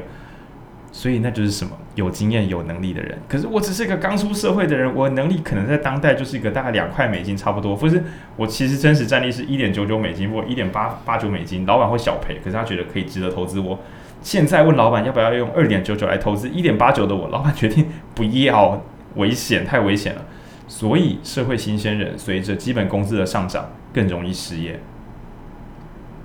[0.92, 1.72] 所以那就是什么？
[1.96, 3.18] 有经验、有能力的人。
[3.28, 8.04] 可是我只是一个刚出社会的人，我能力可能在当代就是一个大概两块美金差不多，不是？
[8.36, 13.80] 我其实真实战力是一点九九美金或一点八八九美金，老板会小赔，可是他觉得可以值得投资我。
[14.22, 18.82] 现在问老板要不要用二点九九来投资一点八九的我，老板决定不要，
[19.16, 20.26] 危险，太危险了。
[20.68, 24.80] 所以社会新鲜人随着基本工资的上涨更容易失业。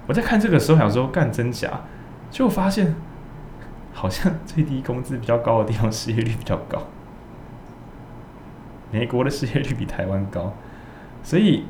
[0.07, 1.83] 我在看这个时候想说干真假，
[2.31, 2.95] 结果发现
[3.93, 6.83] 好像最低工资比较高的地方失业率比较高，
[8.91, 10.55] 美国的失业率比台湾高，
[11.23, 11.65] 所以。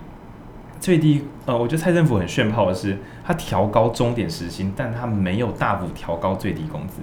[0.83, 7.01] 最低呃，我觉得蔡政府很炫炮的是，他调高终点时薪，但他没有大幅调高最低工资。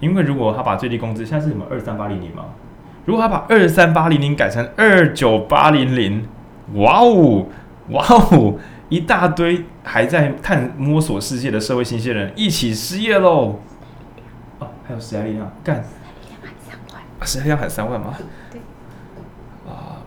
[0.00, 2.46] 因为如果他把最低工资现在是什么二三八零零吗？
[3.04, 6.26] 如果他把二三八零零改成二九八零零，
[6.74, 7.46] 哇哦
[7.90, 8.56] 哇哦，
[8.88, 13.60] 一大堆还在探摸索世界的社会新鲜人一起失业喽！
[14.58, 15.84] 哦，还有史莱利亚干，
[17.22, 18.12] 史莱利亚喊三万吗？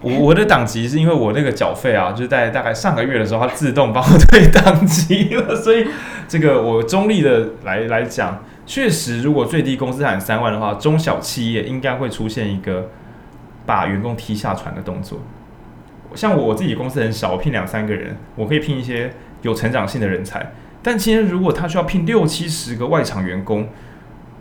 [0.02, 5.88] 我我的档期是因为我那个缴费啊，就是在大概上个月的时候，它自动帮我退 档期了，所以
[6.28, 12.90] 这个我中立的来来讲，确实如果最低工资喊三万的话，中小企业应该会出现一个
[13.66, 15.20] 把员工踢下船的动作。
[16.14, 20.54] 像我自己公司很小，我聘两三个人，我可以聘一些有成长性的人才。
[20.84, 23.70] 但今天如果他需要聘六七十个外场员工，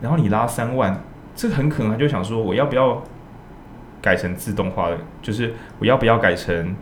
[0.03, 1.03] 然后你拉三万，
[1.35, 3.03] 这很可能就想说，我要不要？
[4.05, 6.77] 改成自动化的，就是我要不要改成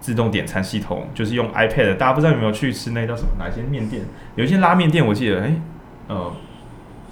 [0.00, 1.06] 自动点餐系统？
[1.14, 1.96] 就是用 iPad。
[1.96, 3.28] 大家不知道有没有去吃那叫什么？
[3.38, 4.02] 哪一间面店？
[4.34, 5.60] 有一些拉面店，我记得，哎、欸，
[6.08, 6.32] 呃，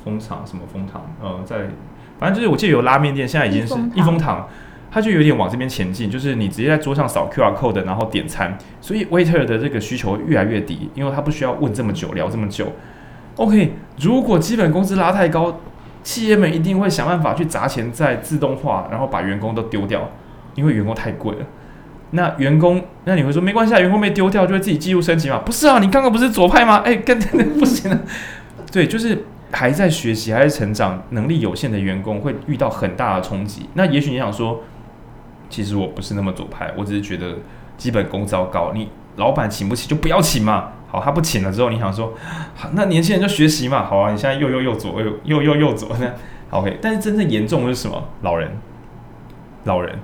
[0.03, 1.09] 蜂场什么蜂堂？
[1.23, 1.69] 呃，在
[2.19, 4.49] 反正就是我记得有拉面店，现在已经是益丰堂，
[4.91, 12.73] 它就有点往这边前进，就是你直接在桌上扫 QR code，然后点餐，所以 waiter 的这个需求越来越低，因为他不需要问这么久，聊这么久。
[13.37, 15.61] OK，如果基本工资拉太高。
[16.03, 20.11] 企业们一定会想办法去砸钱在自动化，然后把员工都丢掉，
[20.55, 21.47] 因为员工太贵了。
[22.11, 25.39] 那员工，那你会说没关系啊，员工被丢掉就会自己技术升级嘛？
[25.39, 26.83] 不是啊，你刚刚不是左派吗？
[26.85, 27.19] 哎，跟
[27.59, 27.99] 不行了。
[28.71, 33.69] 对，就是还在学习、还在成长、能力有限的员工会遇到很大的冲击。
[33.75, 34.61] 那也许你想说，
[35.49, 37.37] 其实我不是那么左派，我只是觉得
[37.79, 40.71] 基本工资要高，你老板请不起就不要请嘛。
[40.93, 42.13] 好，他不请了之后，你想说，
[42.55, 43.83] 好，那年轻人就学习嘛。
[43.83, 46.13] 好啊，你现在又又又左又又又又左，那
[46.51, 46.79] OK。
[46.83, 48.05] 但是真正严重的是什么？
[48.21, 48.51] 老人，
[49.65, 49.99] 老人，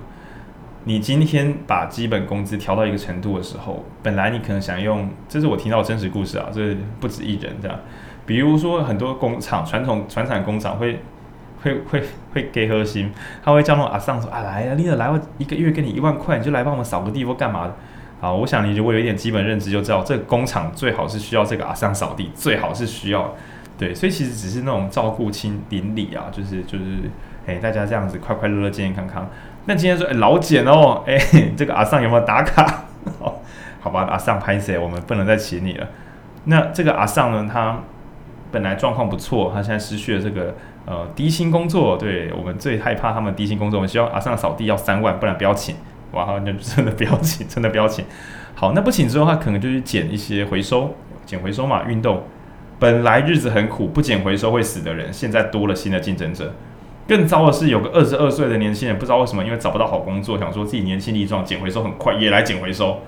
[0.85, 7.79] 你今天把基本工资调到一个程度的时候，本来你可能想用，这是我听到的真实故事啊，这不止一人这样。
[8.25, 11.03] 比如说很多工厂，传统传产工厂会
[11.61, 12.01] 会会
[12.33, 13.11] 会给核心，
[13.43, 17.75] 他会叫那阿桑说啊，来啊，你来我一个月给你一万块，你就来帮我们扫个地或干嘛的。
[18.21, 23.33] 好，我想你如果有一点基本认知，就知道这个工厂最好是需要这个阿桑扫地，最好是需要，
[23.77, 26.83] 对，所以其实只是那种照顾亲邻里啊，就是就是，
[27.47, 29.29] 哎，大家这样子快快乐乐、健健康康。
[29.65, 31.17] 那今天说，哎，劳检哦，哎，
[31.55, 32.83] 这个阿桑有没有打卡？
[33.19, 33.41] 好，
[33.79, 35.87] 好吧，阿桑拍谢，我们不能再请你了。
[36.43, 37.79] 那这个阿桑呢，他
[38.51, 40.55] 本来状况不错，他现在失去了这个
[40.85, 45.75] 呃低薪工作，对，我们最害怕他们低薪工作，我们希望阿桑扫地要三万，不然不要请。
[46.11, 48.03] 哇，那真的不要请，真的不要请。
[48.55, 50.95] 好，那不请之后，他可能就去捡一些回收，
[51.25, 51.83] 捡回收嘛。
[51.87, 52.23] 运动
[52.79, 56.53] 本来日子很苦，不捡回收会死的人，现在多了新的竞争者。
[57.07, 62.99] 更糟的是，有个二十二岁的年轻人，不知道为什么，因为找不到好工作，想说自己年轻力壮，捡回收很快，也来捡回收。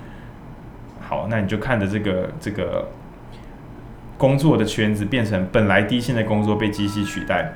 [1.02, 2.90] 好，那你就看着这个这个
[4.18, 7.54] 工作的圈子变成本来低薪的工作被机器取代。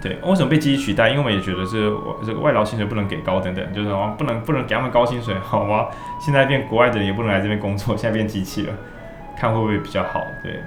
[0.00, 1.08] 对，为什么被机器取代？
[1.08, 5.86] 因为我们也觉得是我这个外劳薪水不能给高等等，就是不能不能给他们高薪水，好吗？
[6.20, 8.72] 现在变国外的人也不能来这边工作， 现在变机器了，
[9.36, 10.24] 看会不会比较好？
[10.40, 10.62] 对，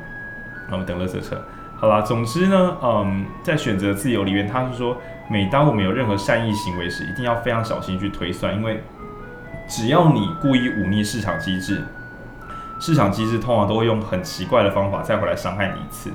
[0.68, 1.42] 那我们等垃圾车。
[1.78, 4.98] 好啦，总之呢，嗯，在选择自由里面，他是说，
[5.30, 8.84] 每当我们有任何善意行为时，一定要非常小心去推算，因为
[9.66, 11.82] 只要你故意忤逆市场机制，
[12.82, 16.12] 市场机制通常都会用很奇怪的方法再回来伤害你一次。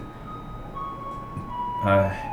[1.87, 2.26] 唉。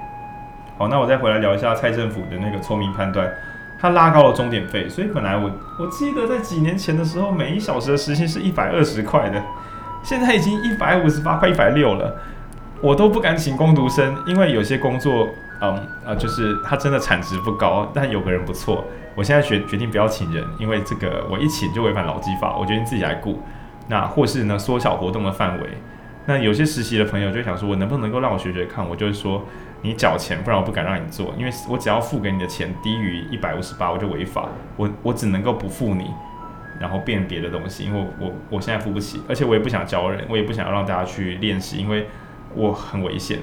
[0.77, 3.31] 好，那我再回来聊一下蔡政府的那个聪明判断，
[3.79, 9.41] 他拉高了钟点费，所以本来我我记得在几年前的时候，每一小时的时薪是一百二十块的，
[10.03, 12.15] 现在已经一百五十八块、一百六了，
[12.81, 15.29] 我都不敢请工读生，因为有些工作，
[15.61, 18.83] 嗯啊，就是他真的产值不高，但有个人不错，
[19.15, 23.41] 我现在决决定不要请人，因为这个我一请就违反劳基法，我决定自己来雇。
[23.89, 25.69] 那或是呢缩小活动的范围。
[26.25, 28.87] 那有些实习的朋友就想说，我能不能够让我学学看？
[28.87, 29.43] 我就是说，
[29.83, 34.49] 你缴钱，不然我不敢让你做，因为我只要付给你的钱低于一百五十八，我就违法。
[34.77, 36.09] 我我只能够不付你，
[36.79, 42.07] 然后变别的东西，因为我我我现在付不起，而且我也不想教人，我也不想要让大家去练习，因为
[42.55, 43.39] 我很危险。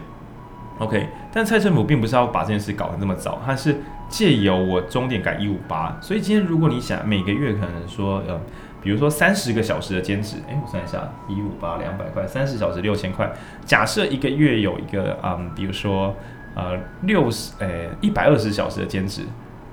[0.79, 3.77] OK，但蔡政府并不是要把这件事搞得那么糟，他是
[4.09, 8.41] 借由我终点改一五八，所以今天如果你想每个月可能说呃。
[8.83, 13.31] 比如说三十个小时的兼职，诶，我算一下，一五八两百块，三十小时六千块。
[13.65, 16.15] 假设一个月有一个，嗯，比如说，
[16.55, 19.23] 呃，六十，诶，一百二十小时的兼职，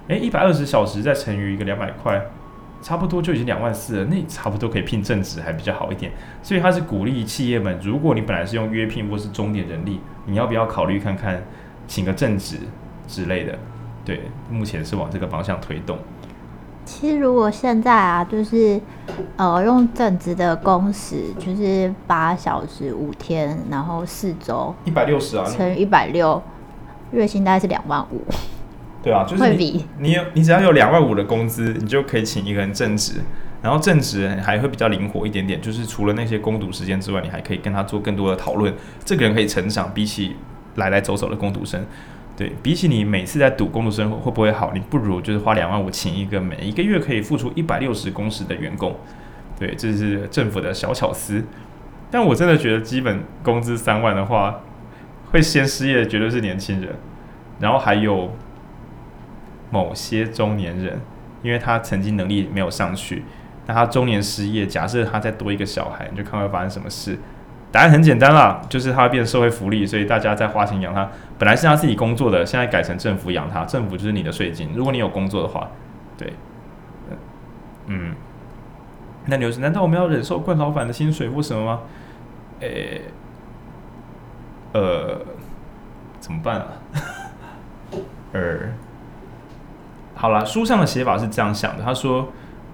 [0.09, 2.21] 诶，一百二十小时再乘以一个两百块，
[2.81, 4.05] 差不多就已经两万四了。
[4.05, 6.11] 那差不多可以聘正职还比较好一点。
[6.43, 11.41] 所以他是鼓励企业们，如果你本来是用约聘或是中点人力，你要不要考虑看看，
[11.87, 12.57] 请个正职
[13.07, 13.57] 之类的？
[14.03, 15.97] 对，目前是往这个方向推动。
[16.87, 18.79] 其实如果现在啊，就是
[19.35, 26.41] 呃用正职的工时，就是八小时五天，然后四周，一百六十啊，乘以一百六，
[27.11, 28.21] 月薪大概是两万五。
[29.03, 33.15] 对啊，就是你你有你只要有两万五的工资，你就可以请一个人正职，
[33.61, 38.73] 然后正职还会比较灵活一点点，就是除了那些攻读时间之外，你还可以跟他做更多的讨论，
[39.03, 40.37] 这个人可以成长，比起
[40.75, 41.85] 来来走走的攻读生。
[42.37, 48.95] 对，比起你每次在赌工作生活会不会好，你不如就是花两万五请一个每一个月可以付出一百六十工时的员工。
[49.57, 51.43] 对，这是政府的小巧思。
[52.11, 54.61] 但我真的觉得基本工资三万的话，
[55.31, 56.93] 会先失业的绝对是年轻人，
[57.59, 58.31] 然后还有
[59.71, 61.01] 某些中年人，
[61.41, 63.25] 因为他曾经能力没有上去，
[63.65, 67.17] 那他中年失业，假设他再多一个小孩，你就看会发生什么事。
[67.69, 71.09] 答案很简单啦，就是他变社会福利，所以大家在花钱养他。
[71.37, 74.71] 本来是他自己工作的，现在改成政府养他，政府就是你的税金。
[74.73, 75.69] 如果你有工作的话，
[76.17, 76.33] 对，
[77.87, 78.15] 嗯，
[79.25, 81.81] 那就是难道我们要忍受惯老板的薪水或什么吗？
[82.61, 83.01] 诶、
[84.71, 85.19] 呃，
[86.19, 86.67] 怎么办啊？
[88.31, 88.57] 呃，
[90.15, 92.29] 好了，书上的写法是这样想的，他说，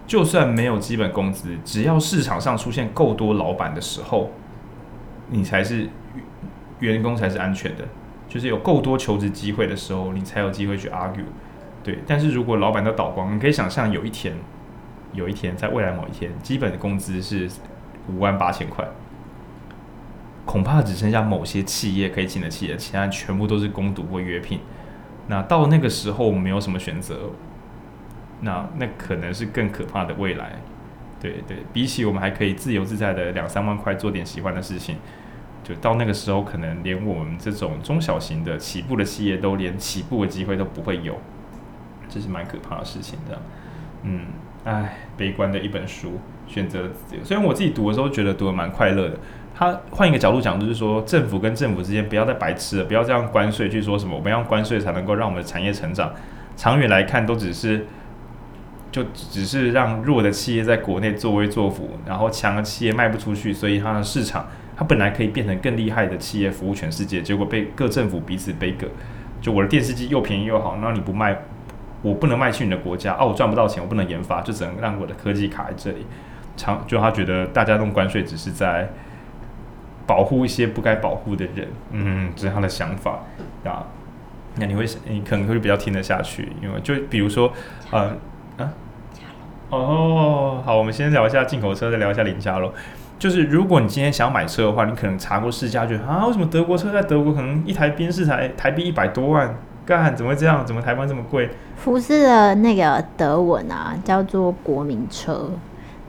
[0.06, 4.32] 就算没有基本工资，只要市场上出现够多老板的时候。
[5.30, 5.88] 你才是
[6.80, 7.88] 员工才是安全的，
[8.28, 11.26] 就是有够多求职机会的时候，你才有机会去 argue，
[11.84, 12.00] 对。
[12.06, 14.36] 但是如果老板都倒光，你可以想象有一天，
[15.14, 17.50] 有一天在未来某一天，基本的工资是
[18.10, 18.86] 五万八千块，
[20.46, 24.60] 恐怕只剩下某些企业可以请得起的，其他全部都是工读或约聘。
[25.28, 27.30] 那到那个时候没有什么选择，
[28.42, 30.58] 那那可能是更可怕的未来。
[31.24, 34.98] 对对，比起我们还可以自由自在的两三万块做点喜欢的事情，
[35.64, 41.18] 就到那个时候，可能连我们这种中小型的起步的企业都连起步的机会都不会有，
[42.10, 43.42] 这是蛮可怕的事情的。
[44.04, 44.26] 嗯，
[44.66, 47.24] 唉，悲观的一本书，选择自由。
[47.24, 49.18] 虽然我自己读的时候觉得读得蛮快乐的，
[49.56, 56.12] 他换一个角度讲，就是说政府跟政府之间不要再白痴了，不要这样关税去说什么，我们要关税才能够让我们的产业成长，
[56.58, 57.88] 长远来看都只是。
[58.94, 68.88] 就只是让弱的企业在国内作威作福，然后强的企业卖不出去，所以它的市场，它本来可以变成更厉害的企业，服务全世界，结果被各政府彼此背锅。
[69.42, 71.36] 就我的电视机又便宜又好，那你不卖，
[72.04, 76.06] 我不能卖去你的国家，哦，我赚不到钱，我不能研发，就只能让我的科技卡在这里。
[76.56, 78.88] 长就他觉得大家弄关税只是在
[80.06, 83.24] 保护一些不该保护的人，嗯，这是他的想法
[83.66, 83.88] 啊。
[84.58, 87.52] 那你会，你可能会比较听得下去，因为就比如说，
[87.90, 88.16] 呃。
[89.74, 92.72] 啊，哦，好，我们先聊一下进口车，再聊一下零价喽。
[93.20, 99.56] 就是如果你今天想买车的话，你可能查过市价，觉得啊，为什么德国车在德国可能一台宾士才台币一百多万？
[99.86, 100.66] 干，怎么会这样？
[100.66, 101.50] 怎么台湾这么贵？
[101.76, 105.50] 福斯的那个德文啊，叫做国民车，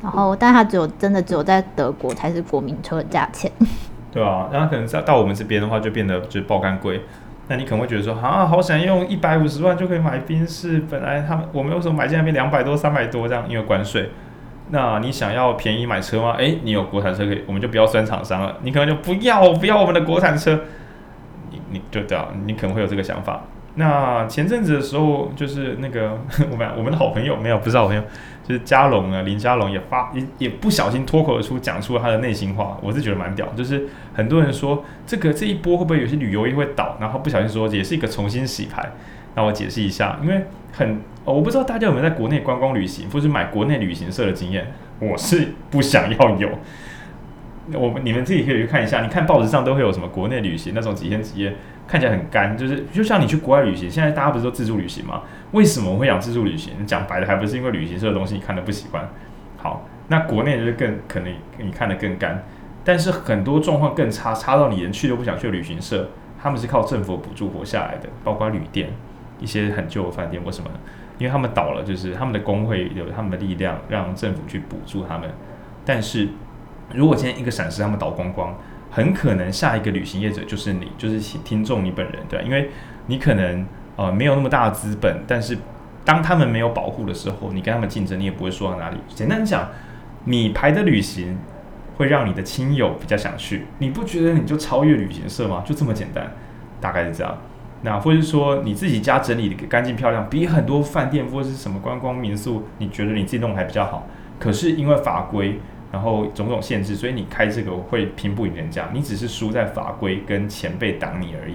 [0.03, 3.51] 然后但它只有真的只有在德国才是国民车的价钱。
[4.13, 7.01] 对啊，然后可能到到我们这边的话，就变得就是爆干贵。
[7.49, 13.45] 那你可能会觉得说，啊，好想用一百五十万就可以买宾士，本来他们我们为什么买进那边两百多、三百多这样？
[13.49, 14.11] 因为关税。
[14.71, 16.37] 那你想要便宜买车吗？
[16.39, 18.57] 诶，你有国产车可以，我们就不要酸厂商了。
[18.63, 20.61] 你可能就不要，不要我们的国产车。
[21.51, 23.43] 你你就这样，你可能会有这个想法。
[23.77, 26.19] 那前阵子的时候，就是那个
[26.51, 28.03] 我们我们的好朋友没有，不是好朋友。
[28.47, 33.47] 就是佳龙啊，林佳龙也发也也不小心脱口而出讲出了他的内心话，我是觉得蛮屌。
[33.57, 38.93] 就是很多人说这个这一波会不会有些旅游业会倒，然后不小心说也是一个重新洗牌。
[39.35, 46.51] 那我解释一下，因为很我不知道大家有没有在国内观光旅行或是买国内旅行社的经验，我是不想要有。
[47.73, 51.57] 我们你们自己可以去看一下，你看报纸上都会有什么国内旅行那种几天几夜。
[51.87, 55.23] 看起来很干，就是就像你去国外旅行，现在大家不是都自助旅行吗？
[55.53, 56.73] 为什么我会讲自助旅行？
[56.87, 59.09] 讲白了还不是因为旅行社的东西你看的不习惯。
[59.57, 62.43] 好，那国内就是更可能你看得更干，
[62.85, 66.09] 但是很多状况更差，差到你连去都不想去旅行社，
[66.43, 68.91] 他们是靠政府补助活下来的，包括旅店，
[69.39, 70.71] 一些很旧的饭店，为什么？
[71.17, 75.31] 因为他们倒了，就是他们的工会有他们的力量，让政府去补助他们。
[75.85, 76.29] 但是
[76.93, 78.53] 如果今天一个闪失，他们倒光光，
[78.95, 82.71] 很可能下一个旅行业者就是你，就是听众你本人，对，因为
[83.09, 83.67] 你可能
[83.97, 85.59] 呃没有那么大的资本，但是
[86.05, 88.97] 当他们没有保护的时候，你跟他们竞争，你也不会输到哪里。
[89.09, 89.69] 简单讲。
[90.27, 91.37] 你排的旅行
[91.99, 95.63] 会让你的亲友比较想去，你不觉得你就超越旅行社吗？
[95.67, 96.33] 就这么简单，
[96.81, 97.37] 大概是这样。
[97.83, 104.09] 那或者说你自己家整理的干净漂亮，比很多饭店或者是什么观光民宿，你觉得你自己弄还比较好。
[104.39, 105.61] 可是因为法规，
[105.95, 111.55] 然后种种限制，所以你开这个会拼不赢人家，你只是输在法规跟前辈挡你而已。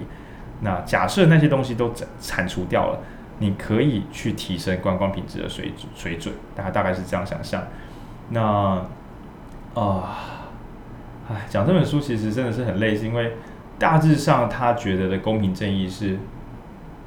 [0.61, 3.01] 那假设那些东西都铲除掉了，
[3.39, 7.67] 你可以去提升观光品质的水水准，大家大概是这样想象。
[8.29, 8.81] 那
[9.73, 10.47] 啊，
[11.29, 13.33] 哎，讲这本书其实真的是很累，是因为
[13.77, 16.17] 大致上他觉得的公平正义是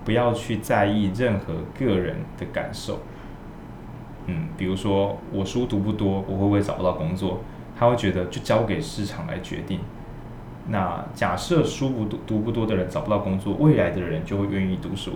[0.05, 3.01] 不要去在意任何个人的感受。
[4.27, 7.41] 嗯，比如说我书读不多，我会不会找不到工作？
[7.79, 9.81] 他会觉得就交给市场来决定。
[10.69, 15.13] 那假设书不读读不多的人找不到工作，未来的人就会愿意读书。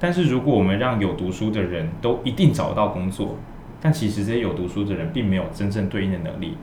[0.00, 3.36] 但是如果我们让有读书的人都一定找到工作，
[3.80, 6.56] 但其实这些有读书的人并没有真正对应的能力，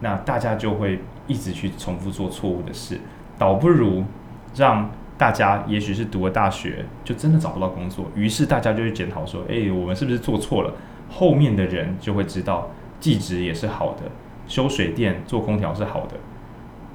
[0.00, 3.00] 那大家就会一直去重复做错误的事，
[3.38, 4.04] 倒不如
[4.54, 10.72] 让大家也许是读了大学就真的找不到工作，于是大家就去检讨说，哎，我们是不是做错了？
[11.08, 14.02] 后面的人就会知道，技职也是好的，
[14.48, 16.16] 修水电、做空调是好的，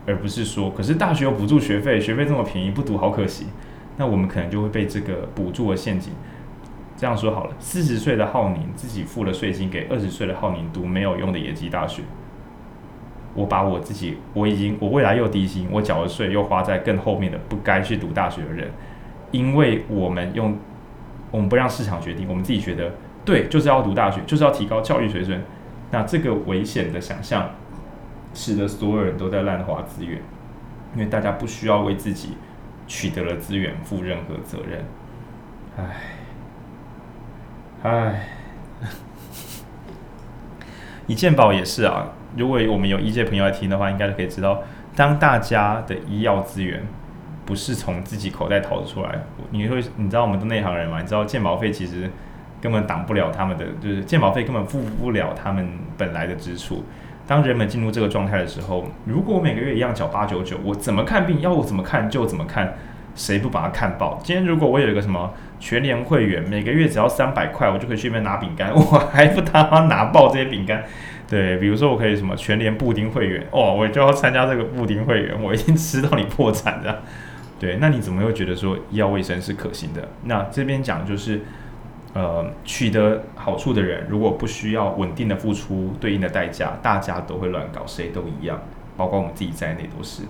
[0.06, 3.46] 而不是说，可是大学有补助学费，学费这么便宜，不读好可惜。
[3.98, 6.14] 那我们可能就会被这个补助的陷阱。
[6.98, 12.04] 这样说好了，四十岁的浩宁自己付了税金给二十岁的浩宁读没有用的野鸡大学。
[13.40, 18.70] 我把我自己，我已经，我未来又低薪，我缴了税又花在更后面的不该去读大学的人，
[19.32, 20.58] 因为我们用，
[21.32, 22.92] 我们不让市场决定，我们自己觉得
[23.24, 25.42] 对，就是要读大学，就是要提高教育水准。
[25.90, 27.50] 那这个危险的想象，
[28.34, 30.22] 使得所有人都在滥花资源，
[30.96, 32.36] 因为大家不需要为自己
[32.88, 34.84] 取得了资源负任何责任。
[35.78, 35.84] 唉。
[37.84, 38.28] 唉，
[41.08, 42.10] 以健保也是啊。
[42.36, 44.62] 如果我们有医界朋友来听的话，应该可以知道，
[44.96, 46.82] 当大家的医药资源
[47.46, 49.20] 不是从自己口袋掏出来，
[49.52, 51.00] 你会你知道我们的内行人嘛？
[51.00, 52.10] 你知道健保费其实
[52.62, 55.68] 根本挡不了他们的，就是健保费根本付不了他们
[55.98, 56.84] 本来的支出。
[57.28, 62.76] 当人们进入这个状态的时候，如果我每个月一样缴八九九，我怎么看病要我怎么看就怎么看。
[63.16, 64.18] 谁不把它看爆？
[64.24, 70.86] 今天如果我有一个什么全联会员，每个月只要三百块，我就可以去那边拿饼干，我还不他妈拿爆这些饼干？
[71.30, 77.04] 对，比如说我可以什么全联布丁会员，哦，我就要参加这个布丁会员，我一定吃到你破产的。
[77.60, 80.08] 对，那你怎么又觉得说医药卫生是可行的？
[80.24, 81.42] 那这边讲就是，
[82.14, 88.62] 呃，取得好处的人，如果不需要稳定的付出对应的代价，大家都会乱搞，谁都一样，
[88.98, 90.24] 包括我们自己在内都是，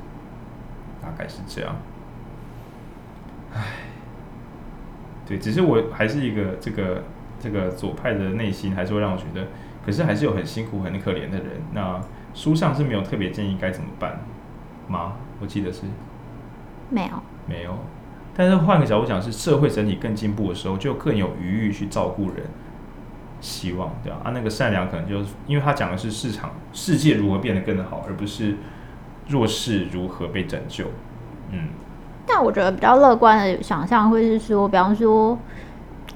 [1.01, 1.75] 大概是这样。
[3.53, 3.61] 唉，
[5.27, 7.03] 对，只是我还是一个这个
[7.39, 9.47] 这个左派的内心，还是会让我觉得，
[9.85, 11.61] 可是还是有很辛苦、很可怜的人。
[11.73, 11.99] 那
[12.33, 14.21] 书上是没有特别建议该怎么办
[14.87, 15.13] 吗？
[15.41, 15.83] 我记得是
[16.89, 17.77] 没有，没有。
[18.35, 22.45] 但是换个角度讲，是社会整体更进步的时候，就更有余裕去照顾人，
[23.41, 24.19] 希望对吧？
[24.23, 28.55] 啊，那个善良可能就是因为他讲的是市场世界如何变得更好，而不是
[29.27, 30.85] 弱势如何被拯救。
[31.51, 31.69] 嗯。
[32.25, 35.37] 但我觉得比较乐观的想象会是说，比方说，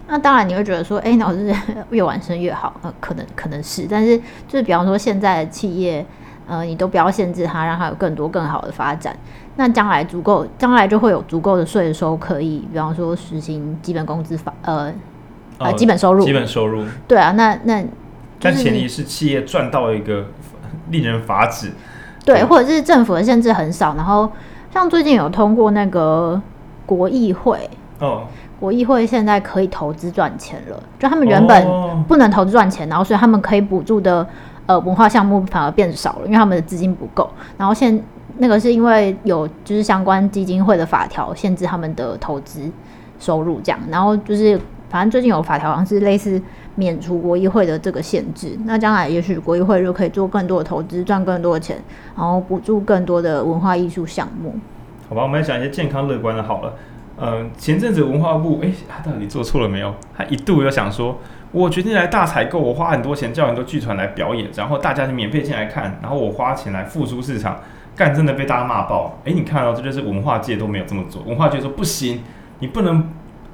[0.08, 1.54] 那当然你会觉得说，哎、欸，那我是
[1.90, 4.18] 越晚生越好，呃，可能可能是，但是
[4.48, 6.06] 就是比方说现在的企业，
[6.48, 9.16] 呃，你都不要限制它，让它有更多更好的发展，
[9.56, 14.94] 那将来足够，将来就会有足够的税收可以，比方说实行基本工资法，呃，
[15.58, 17.90] 呃，基本收入，基本收入，对啊，那那、就是，
[18.42, 20.28] 但前提是企业赚到一个
[20.90, 21.72] 令人发指，
[22.26, 24.30] 对，或者是政府的限制很少，然后。
[24.74, 26.42] 像最近有通过那个
[26.84, 27.70] 国议会
[28.00, 28.24] 哦，
[28.60, 30.82] 国议会现在可以投资赚钱了。
[30.98, 34.26] 就他们原本不能投资赚钱，然后所以他们可以补助的
[34.66, 37.30] 呃文化项目反而变少了，因为他们的资金不够。
[37.58, 38.02] 然后现
[38.38, 42.72] 那个是因为有就是相关基金会的法条限制他们的投资
[43.20, 43.80] 收入这样。
[43.90, 46.42] 然后就是反正最近有法条好像是类似
[46.76, 48.58] 免除国议会的这个限制。
[48.66, 51.78] 那将来也许国议会就可以做更多的投资，赚更多的钱，
[52.16, 54.56] 然后补助更多的文化艺术项目。
[55.10, 56.42] 好吧，我们来讲一些健康乐观的。
[56.42, 56.74] 好了，
[57.16, 59.94] 呃，前阵子文化部，哎，他到底做错了没有？
[60.18, 61.20] 他一度有想说，
[61.52, 67.60] 我决定来大采购，我花很多钱叫很多剧团来表演，然后大家就免费进来看，然后我花钱来复苏市场，
[67.96, 69.20] 干真的被大家骂爆。
[69.26, 72.24] 哎，你看到、哦、这就是文化界都没有这么做，文化界说不行，
[72.58, 73.08] 你不能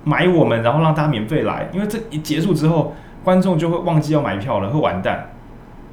[0.05, 2.93] 买我们，然后让大家免费来，因为这一结束之后，
[3.25, 5.31] 观众就会忘记要买票了，会完蛋。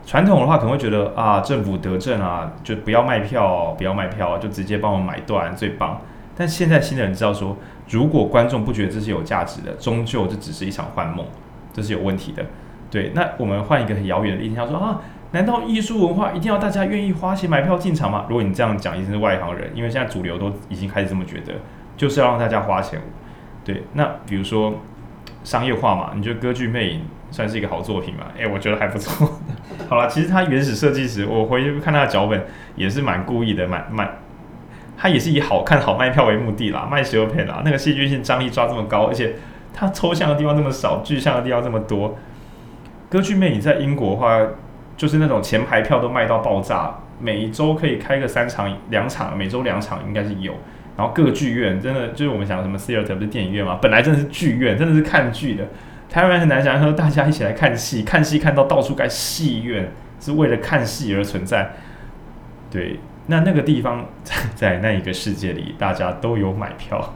[0.06, 6.00] 传统的话可能会觉得啊，政府得政啊，就不要卖票，不要卖票，就直接帮我买断最棒。
[6.36, 7.56] 但现在新的人知道说，
[7.88, 11.26] 如果观众不觉得这是有价值的，终究这只是一场幻梦，
[11.72, 12.44] 这是有问题的。
[12.90, 15.00] 对，那我们换一个很遥远的例子，他说啊，
[15.32, 18.26] 难道艺术文化一定要大家愿意花钱买票进场吗？
[18.28, 21.54] 如果你这样讲，一定是外行人，因为现在主流都已经开始这么觉得，
[21.96, 23.00] 就是要让大家花钱。
[23.64, 24.74] 对，那比如说
[25.42, 28.26] 商业化嘛，你觉得《歌剧魅影》算是一个好作品吗？
[28.38, 29.40] 诶，我觉得还不错。
[29.88, 32.44] 好了，其实他原始设计时，我回去看他的脚本
[32.76, 34.08] 也是 蛮故意的，蛮蛮。
[34.96, 39.34] 它也是以好看好卖票为目的啦，卖小片啦，那个戏剧性张力抓这么高，而且
[39.74, 42.16] 它抽象的地方这么少，具象的地方这么多。
[43.08, 44.40] 歌剧魅影在英国的话，
[44.96, 50.54] 就是那种前排票都卖到爆炸，每一周可以开个三场两场，每周两场应该是有。
[50.96, 55.64] 然后各剧院真的就是我们讲什么 theater 不是电影院嘛，本来真的是剧院，真的是看剧的。
[56.08, 61.72] 台湾人很难想象说大家一起来看戏，看戏看到到处盖戏院，是为了看戏而存在。
[62.70, 62.98] 对。
[63.26, 64.06] 那那个地方
[64.54, 67.14] 在那一个世界里，大家都有买票，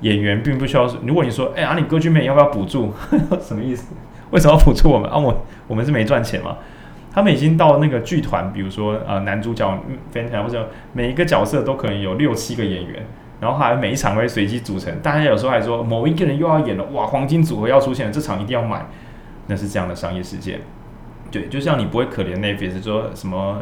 [0.00, 0.86] 演员并不需要。
[1.06, 2.92] 如果你说，哎、欸，啊，你歌剧魅影要不要补助？
[3.40, 3.94] 什么意思？
[4.30, 5.10] 为什么要补助我们？
[5.10, 6.56] 啊，我我们是没赚钱嘛。
[7.12, 9.78] 他们已经到那个剧团，比如说呃，男主角
[10.10, 13.06] 分成或者每一个角色都可能有六七个演员，
[13.40, 14.94] 然后还每一场会随机组成。
[15.00, 18.84] 大家有时候还说某一个人又要演了，哇，黄金组合要出现了，这场一定要买。
[19.46, 20.60] 那是这样的商业世界。
[21.30, 23.60] 对，就像你不会可怜那一边说什么。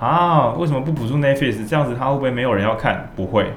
[0.00, 1.66] 啊，为什么不补助 Netflix？
[1.66, 3.10] 这样子他会不会没有人要看？
[3.16, 3.52] 不会，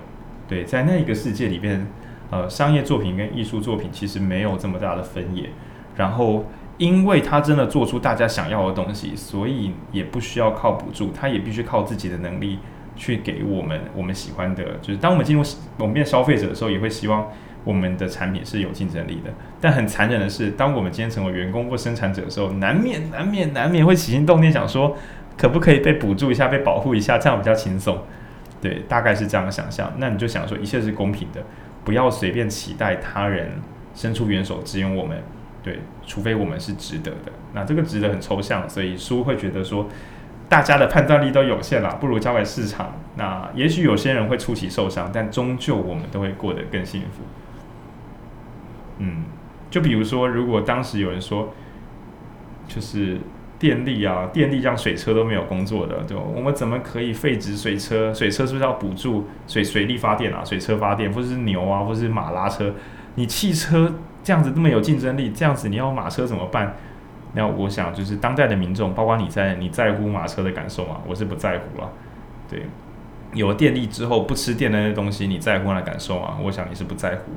[0.48, 1.86] 对，在那个世界里边，
[2.32, 5.50] 呃，商业作品跟艺术作品其实没有这么大的分野。
[5.96, 6.46] 然后，
[6.80, 12.58] 因为他真的做出大家想要的东西，所以也不需要靠补助，他也必须靠自己的能力
[12.96, 14.64] 去给我们我们喜欢的。
[14.82, 15.44] 就是当我们进入
[15.78, 17.28] 我们变消费者的时候，也会希望
[17.64, 19.32] 我们的产品是有竞争力的。
[19.60, 24.98] 但很残忍的是，当我们今天成为员工或生产者的时候，难免难免难免会起心动念想说。
[25.38, 27.98] 可不可以被补助一下，被保护一下，这样比较轻松。
[28.62, 29.92] 对，大概是这样的想象。
[29.98, 31.42] 那你就想说，一切是公平的，
[31.84, 33.54] 不要随便期待他人
[33.96, 35.18] 伸出援手支援我们。
[35.64, 37.32] 对，除非我们是值得的。
[37.54, 39.88] 那这个值得很抽象，所以书会觉得说，
[40.48, 42.94] 大家的判断力都有限了，不如交给市场。
[43.16, 47.24] 那也许有些人会初期受伤，但终究我们都会过得更幸福。
[49.00, 49.24] 嗯，
[49.72, 51.54] 就比如说，如果当时有人说，
[52.68, 53.18] 就是。
[53.62, 56.18] 电力啊，电力让水车都没有工作的，对？
[56.18, 58.12] 我们怎么可以废止水车？
[58.12, 60.44] 水车是不是要补助水水力发电啊？
[60.44, 62.74] 水车发电，或者是牛啊，或者是马拉车？
[63.14, 63.94] 你汽车
[64.24, 66.76] 这样子那么有竞争力，这样子你要马车怎么办？
[67.36, 71.00] 那我想就是当代的民众，包括你在，你在乎马车的感受吗？
[71.08, 71.88] 我是不在乎了。
[72.50, 72.66] 对，
[73.34, 76.36] 有了电力之后不吃电的那些东西，你在乎那感受吗？
[76.44, 77.32] 我想你是不在乎。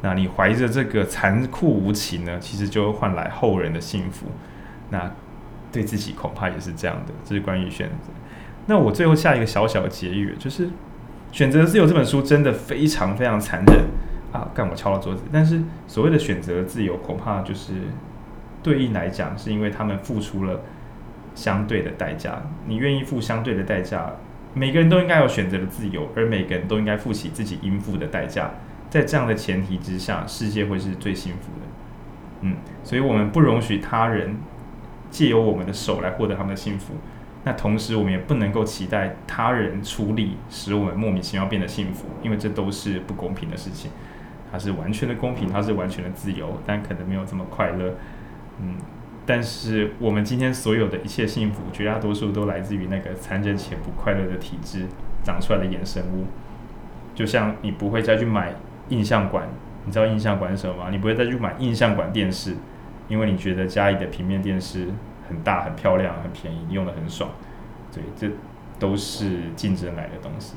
[0.00, 4.28] 那你怀着这个残酷无情呢，其实就会换来后人的幸福。
[4.88, 5.12] 那。
[5.70, 8.12] 对自己恐怕也是这样的，这是关于选择。
[8.66, 10.66] 那我最后下一个小小的结语，就是
[11.32, 13.84] 《选择自由》这本书真的非常非常残忍
[14.30, 14.46] 啊！
[14.54, 15.22] 干，我敲了桌子。
[15.32, 17.72] 但是所谓的选择自由，恐怕就是
[18.62, 20.60] 对应来讲，是因为他们付出了
[21.34, 22.42] 相对的代价。
[22.66, 24.12] 你愿意付相对的代价，
[24.52, 28.50] 每个人都应该有选择的自由，而每个人都应该负起自己应付的代价。
[28.90, 31.66] 在这样的前提之下，世界会是最幸福的。
[32.42, 34.36] 嗯，所以我们不容许他人。
[35.10, 36.94] 借由我们的手来获得他们的幸福，
[37.44, 43.90] 那同时我们也不能够期待他人出力使我们莫名其妙变得幸福，因为这都是不公平的事情。
[44.50, 47.94] 它是完全的公平，它是完全的自由，但可能没有这么快乐。
[48.60, 48.76] 嗯，
[49.26, 54.86] 但是我们今天所有的一切幸福，绝大多数都来自于那个残忍且不快乐的体制
[55.22, 56.24] 长出来的衍生物。
[57.14, 58.54] 就像你不会再去买
[58.88, 59.46] 印象馆，
[59.84, 60.88] 你知道印象馆是什么吗？
[60.90, 62.54] 你不会再去买印象馆电视。
[63.08, 64.86] 因为你觉得家里的平面电视
[65.28, 67.30] 很大、很漂亮、很便宜，用得很爽，
[67.92, 68.30] 对，这
[68.78, 70.54] 都是竞争来的东西。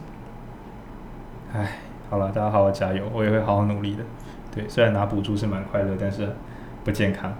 [1.54, 1.80] 唉，
[2.10, 4.04] 好了，大家好好加油，我也会好好努力的。
[4.54, 6.30] 对，虽然拿补助是蛮快乐，但是
[6.84, 7.34] 不健康。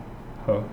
[0.48, 0.64] 呵，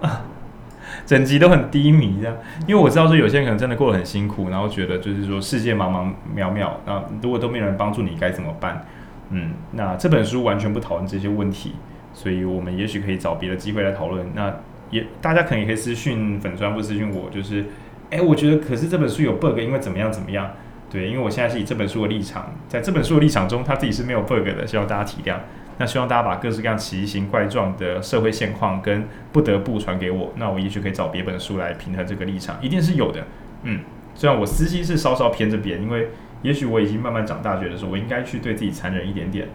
[0.00, 0.22] 啊，
[1.06, 2.36] 整集都很低迷这样，
[2.66, 8.84] 因为我知道说有些人可能真的过得很辛苦，然后觉得就是说世界茫茫渺渺，那如果都没有人帮助你，该怎么办？
[9.30, 11.76] 嗯，那这本书完全不讨论这些问题。
[12.12, 14.26] 所以我们也许可以找别的机会来讨论。
[14.34, 14.54] 那
[14.90, 17.64] 也大家可能也可以私讯粉专或私讯我，就是，
[18.10, 20.50] 哎，我觉得可是这本书有 bug，因为怎么样怎么样。
[20.90, 25.36] 对，因为我现在是以这本书的立场，在这本书的立场中，他自己是没有 bug 的，希望大家体谅。
[25.78, 33.24] 那希望大家把各式各样奇形怪状的社会现况跟不得不传给我，那我也许可以找别本书来平衡这个立场，一定是有的。
[33.62, 33.80] 嗯，
[34.14, 36.08] 虽然我私心是稍稍偏这边，因为
[36.42, 39.48] 也许我已经慢慢长大，觉得说我应该去对自己残忍一点点，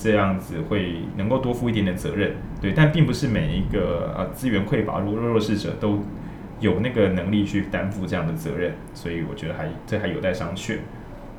[0.00, 2.32] 这样子会能够多负一点点责任。
[2.60, 6.00] 对，但并不是每一个呃资源匮乏、弱弱势者都
[6.60, 10.78] 有那个能力去担负这样的责任，所以我觉得还这还有待商榷。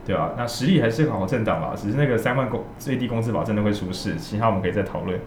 [0.04, 0.32] 对吧？
[0.36, 5.18] 那实力还是好好政党吧，只是那个三万工最低工资保真的会出事，其他我们可以再讨论。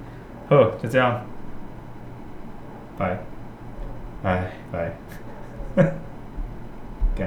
[0.48, 1.20] 呵，就这样，
[2.98, 3.20] 拜，
[4.20, 4.92] 拜拜。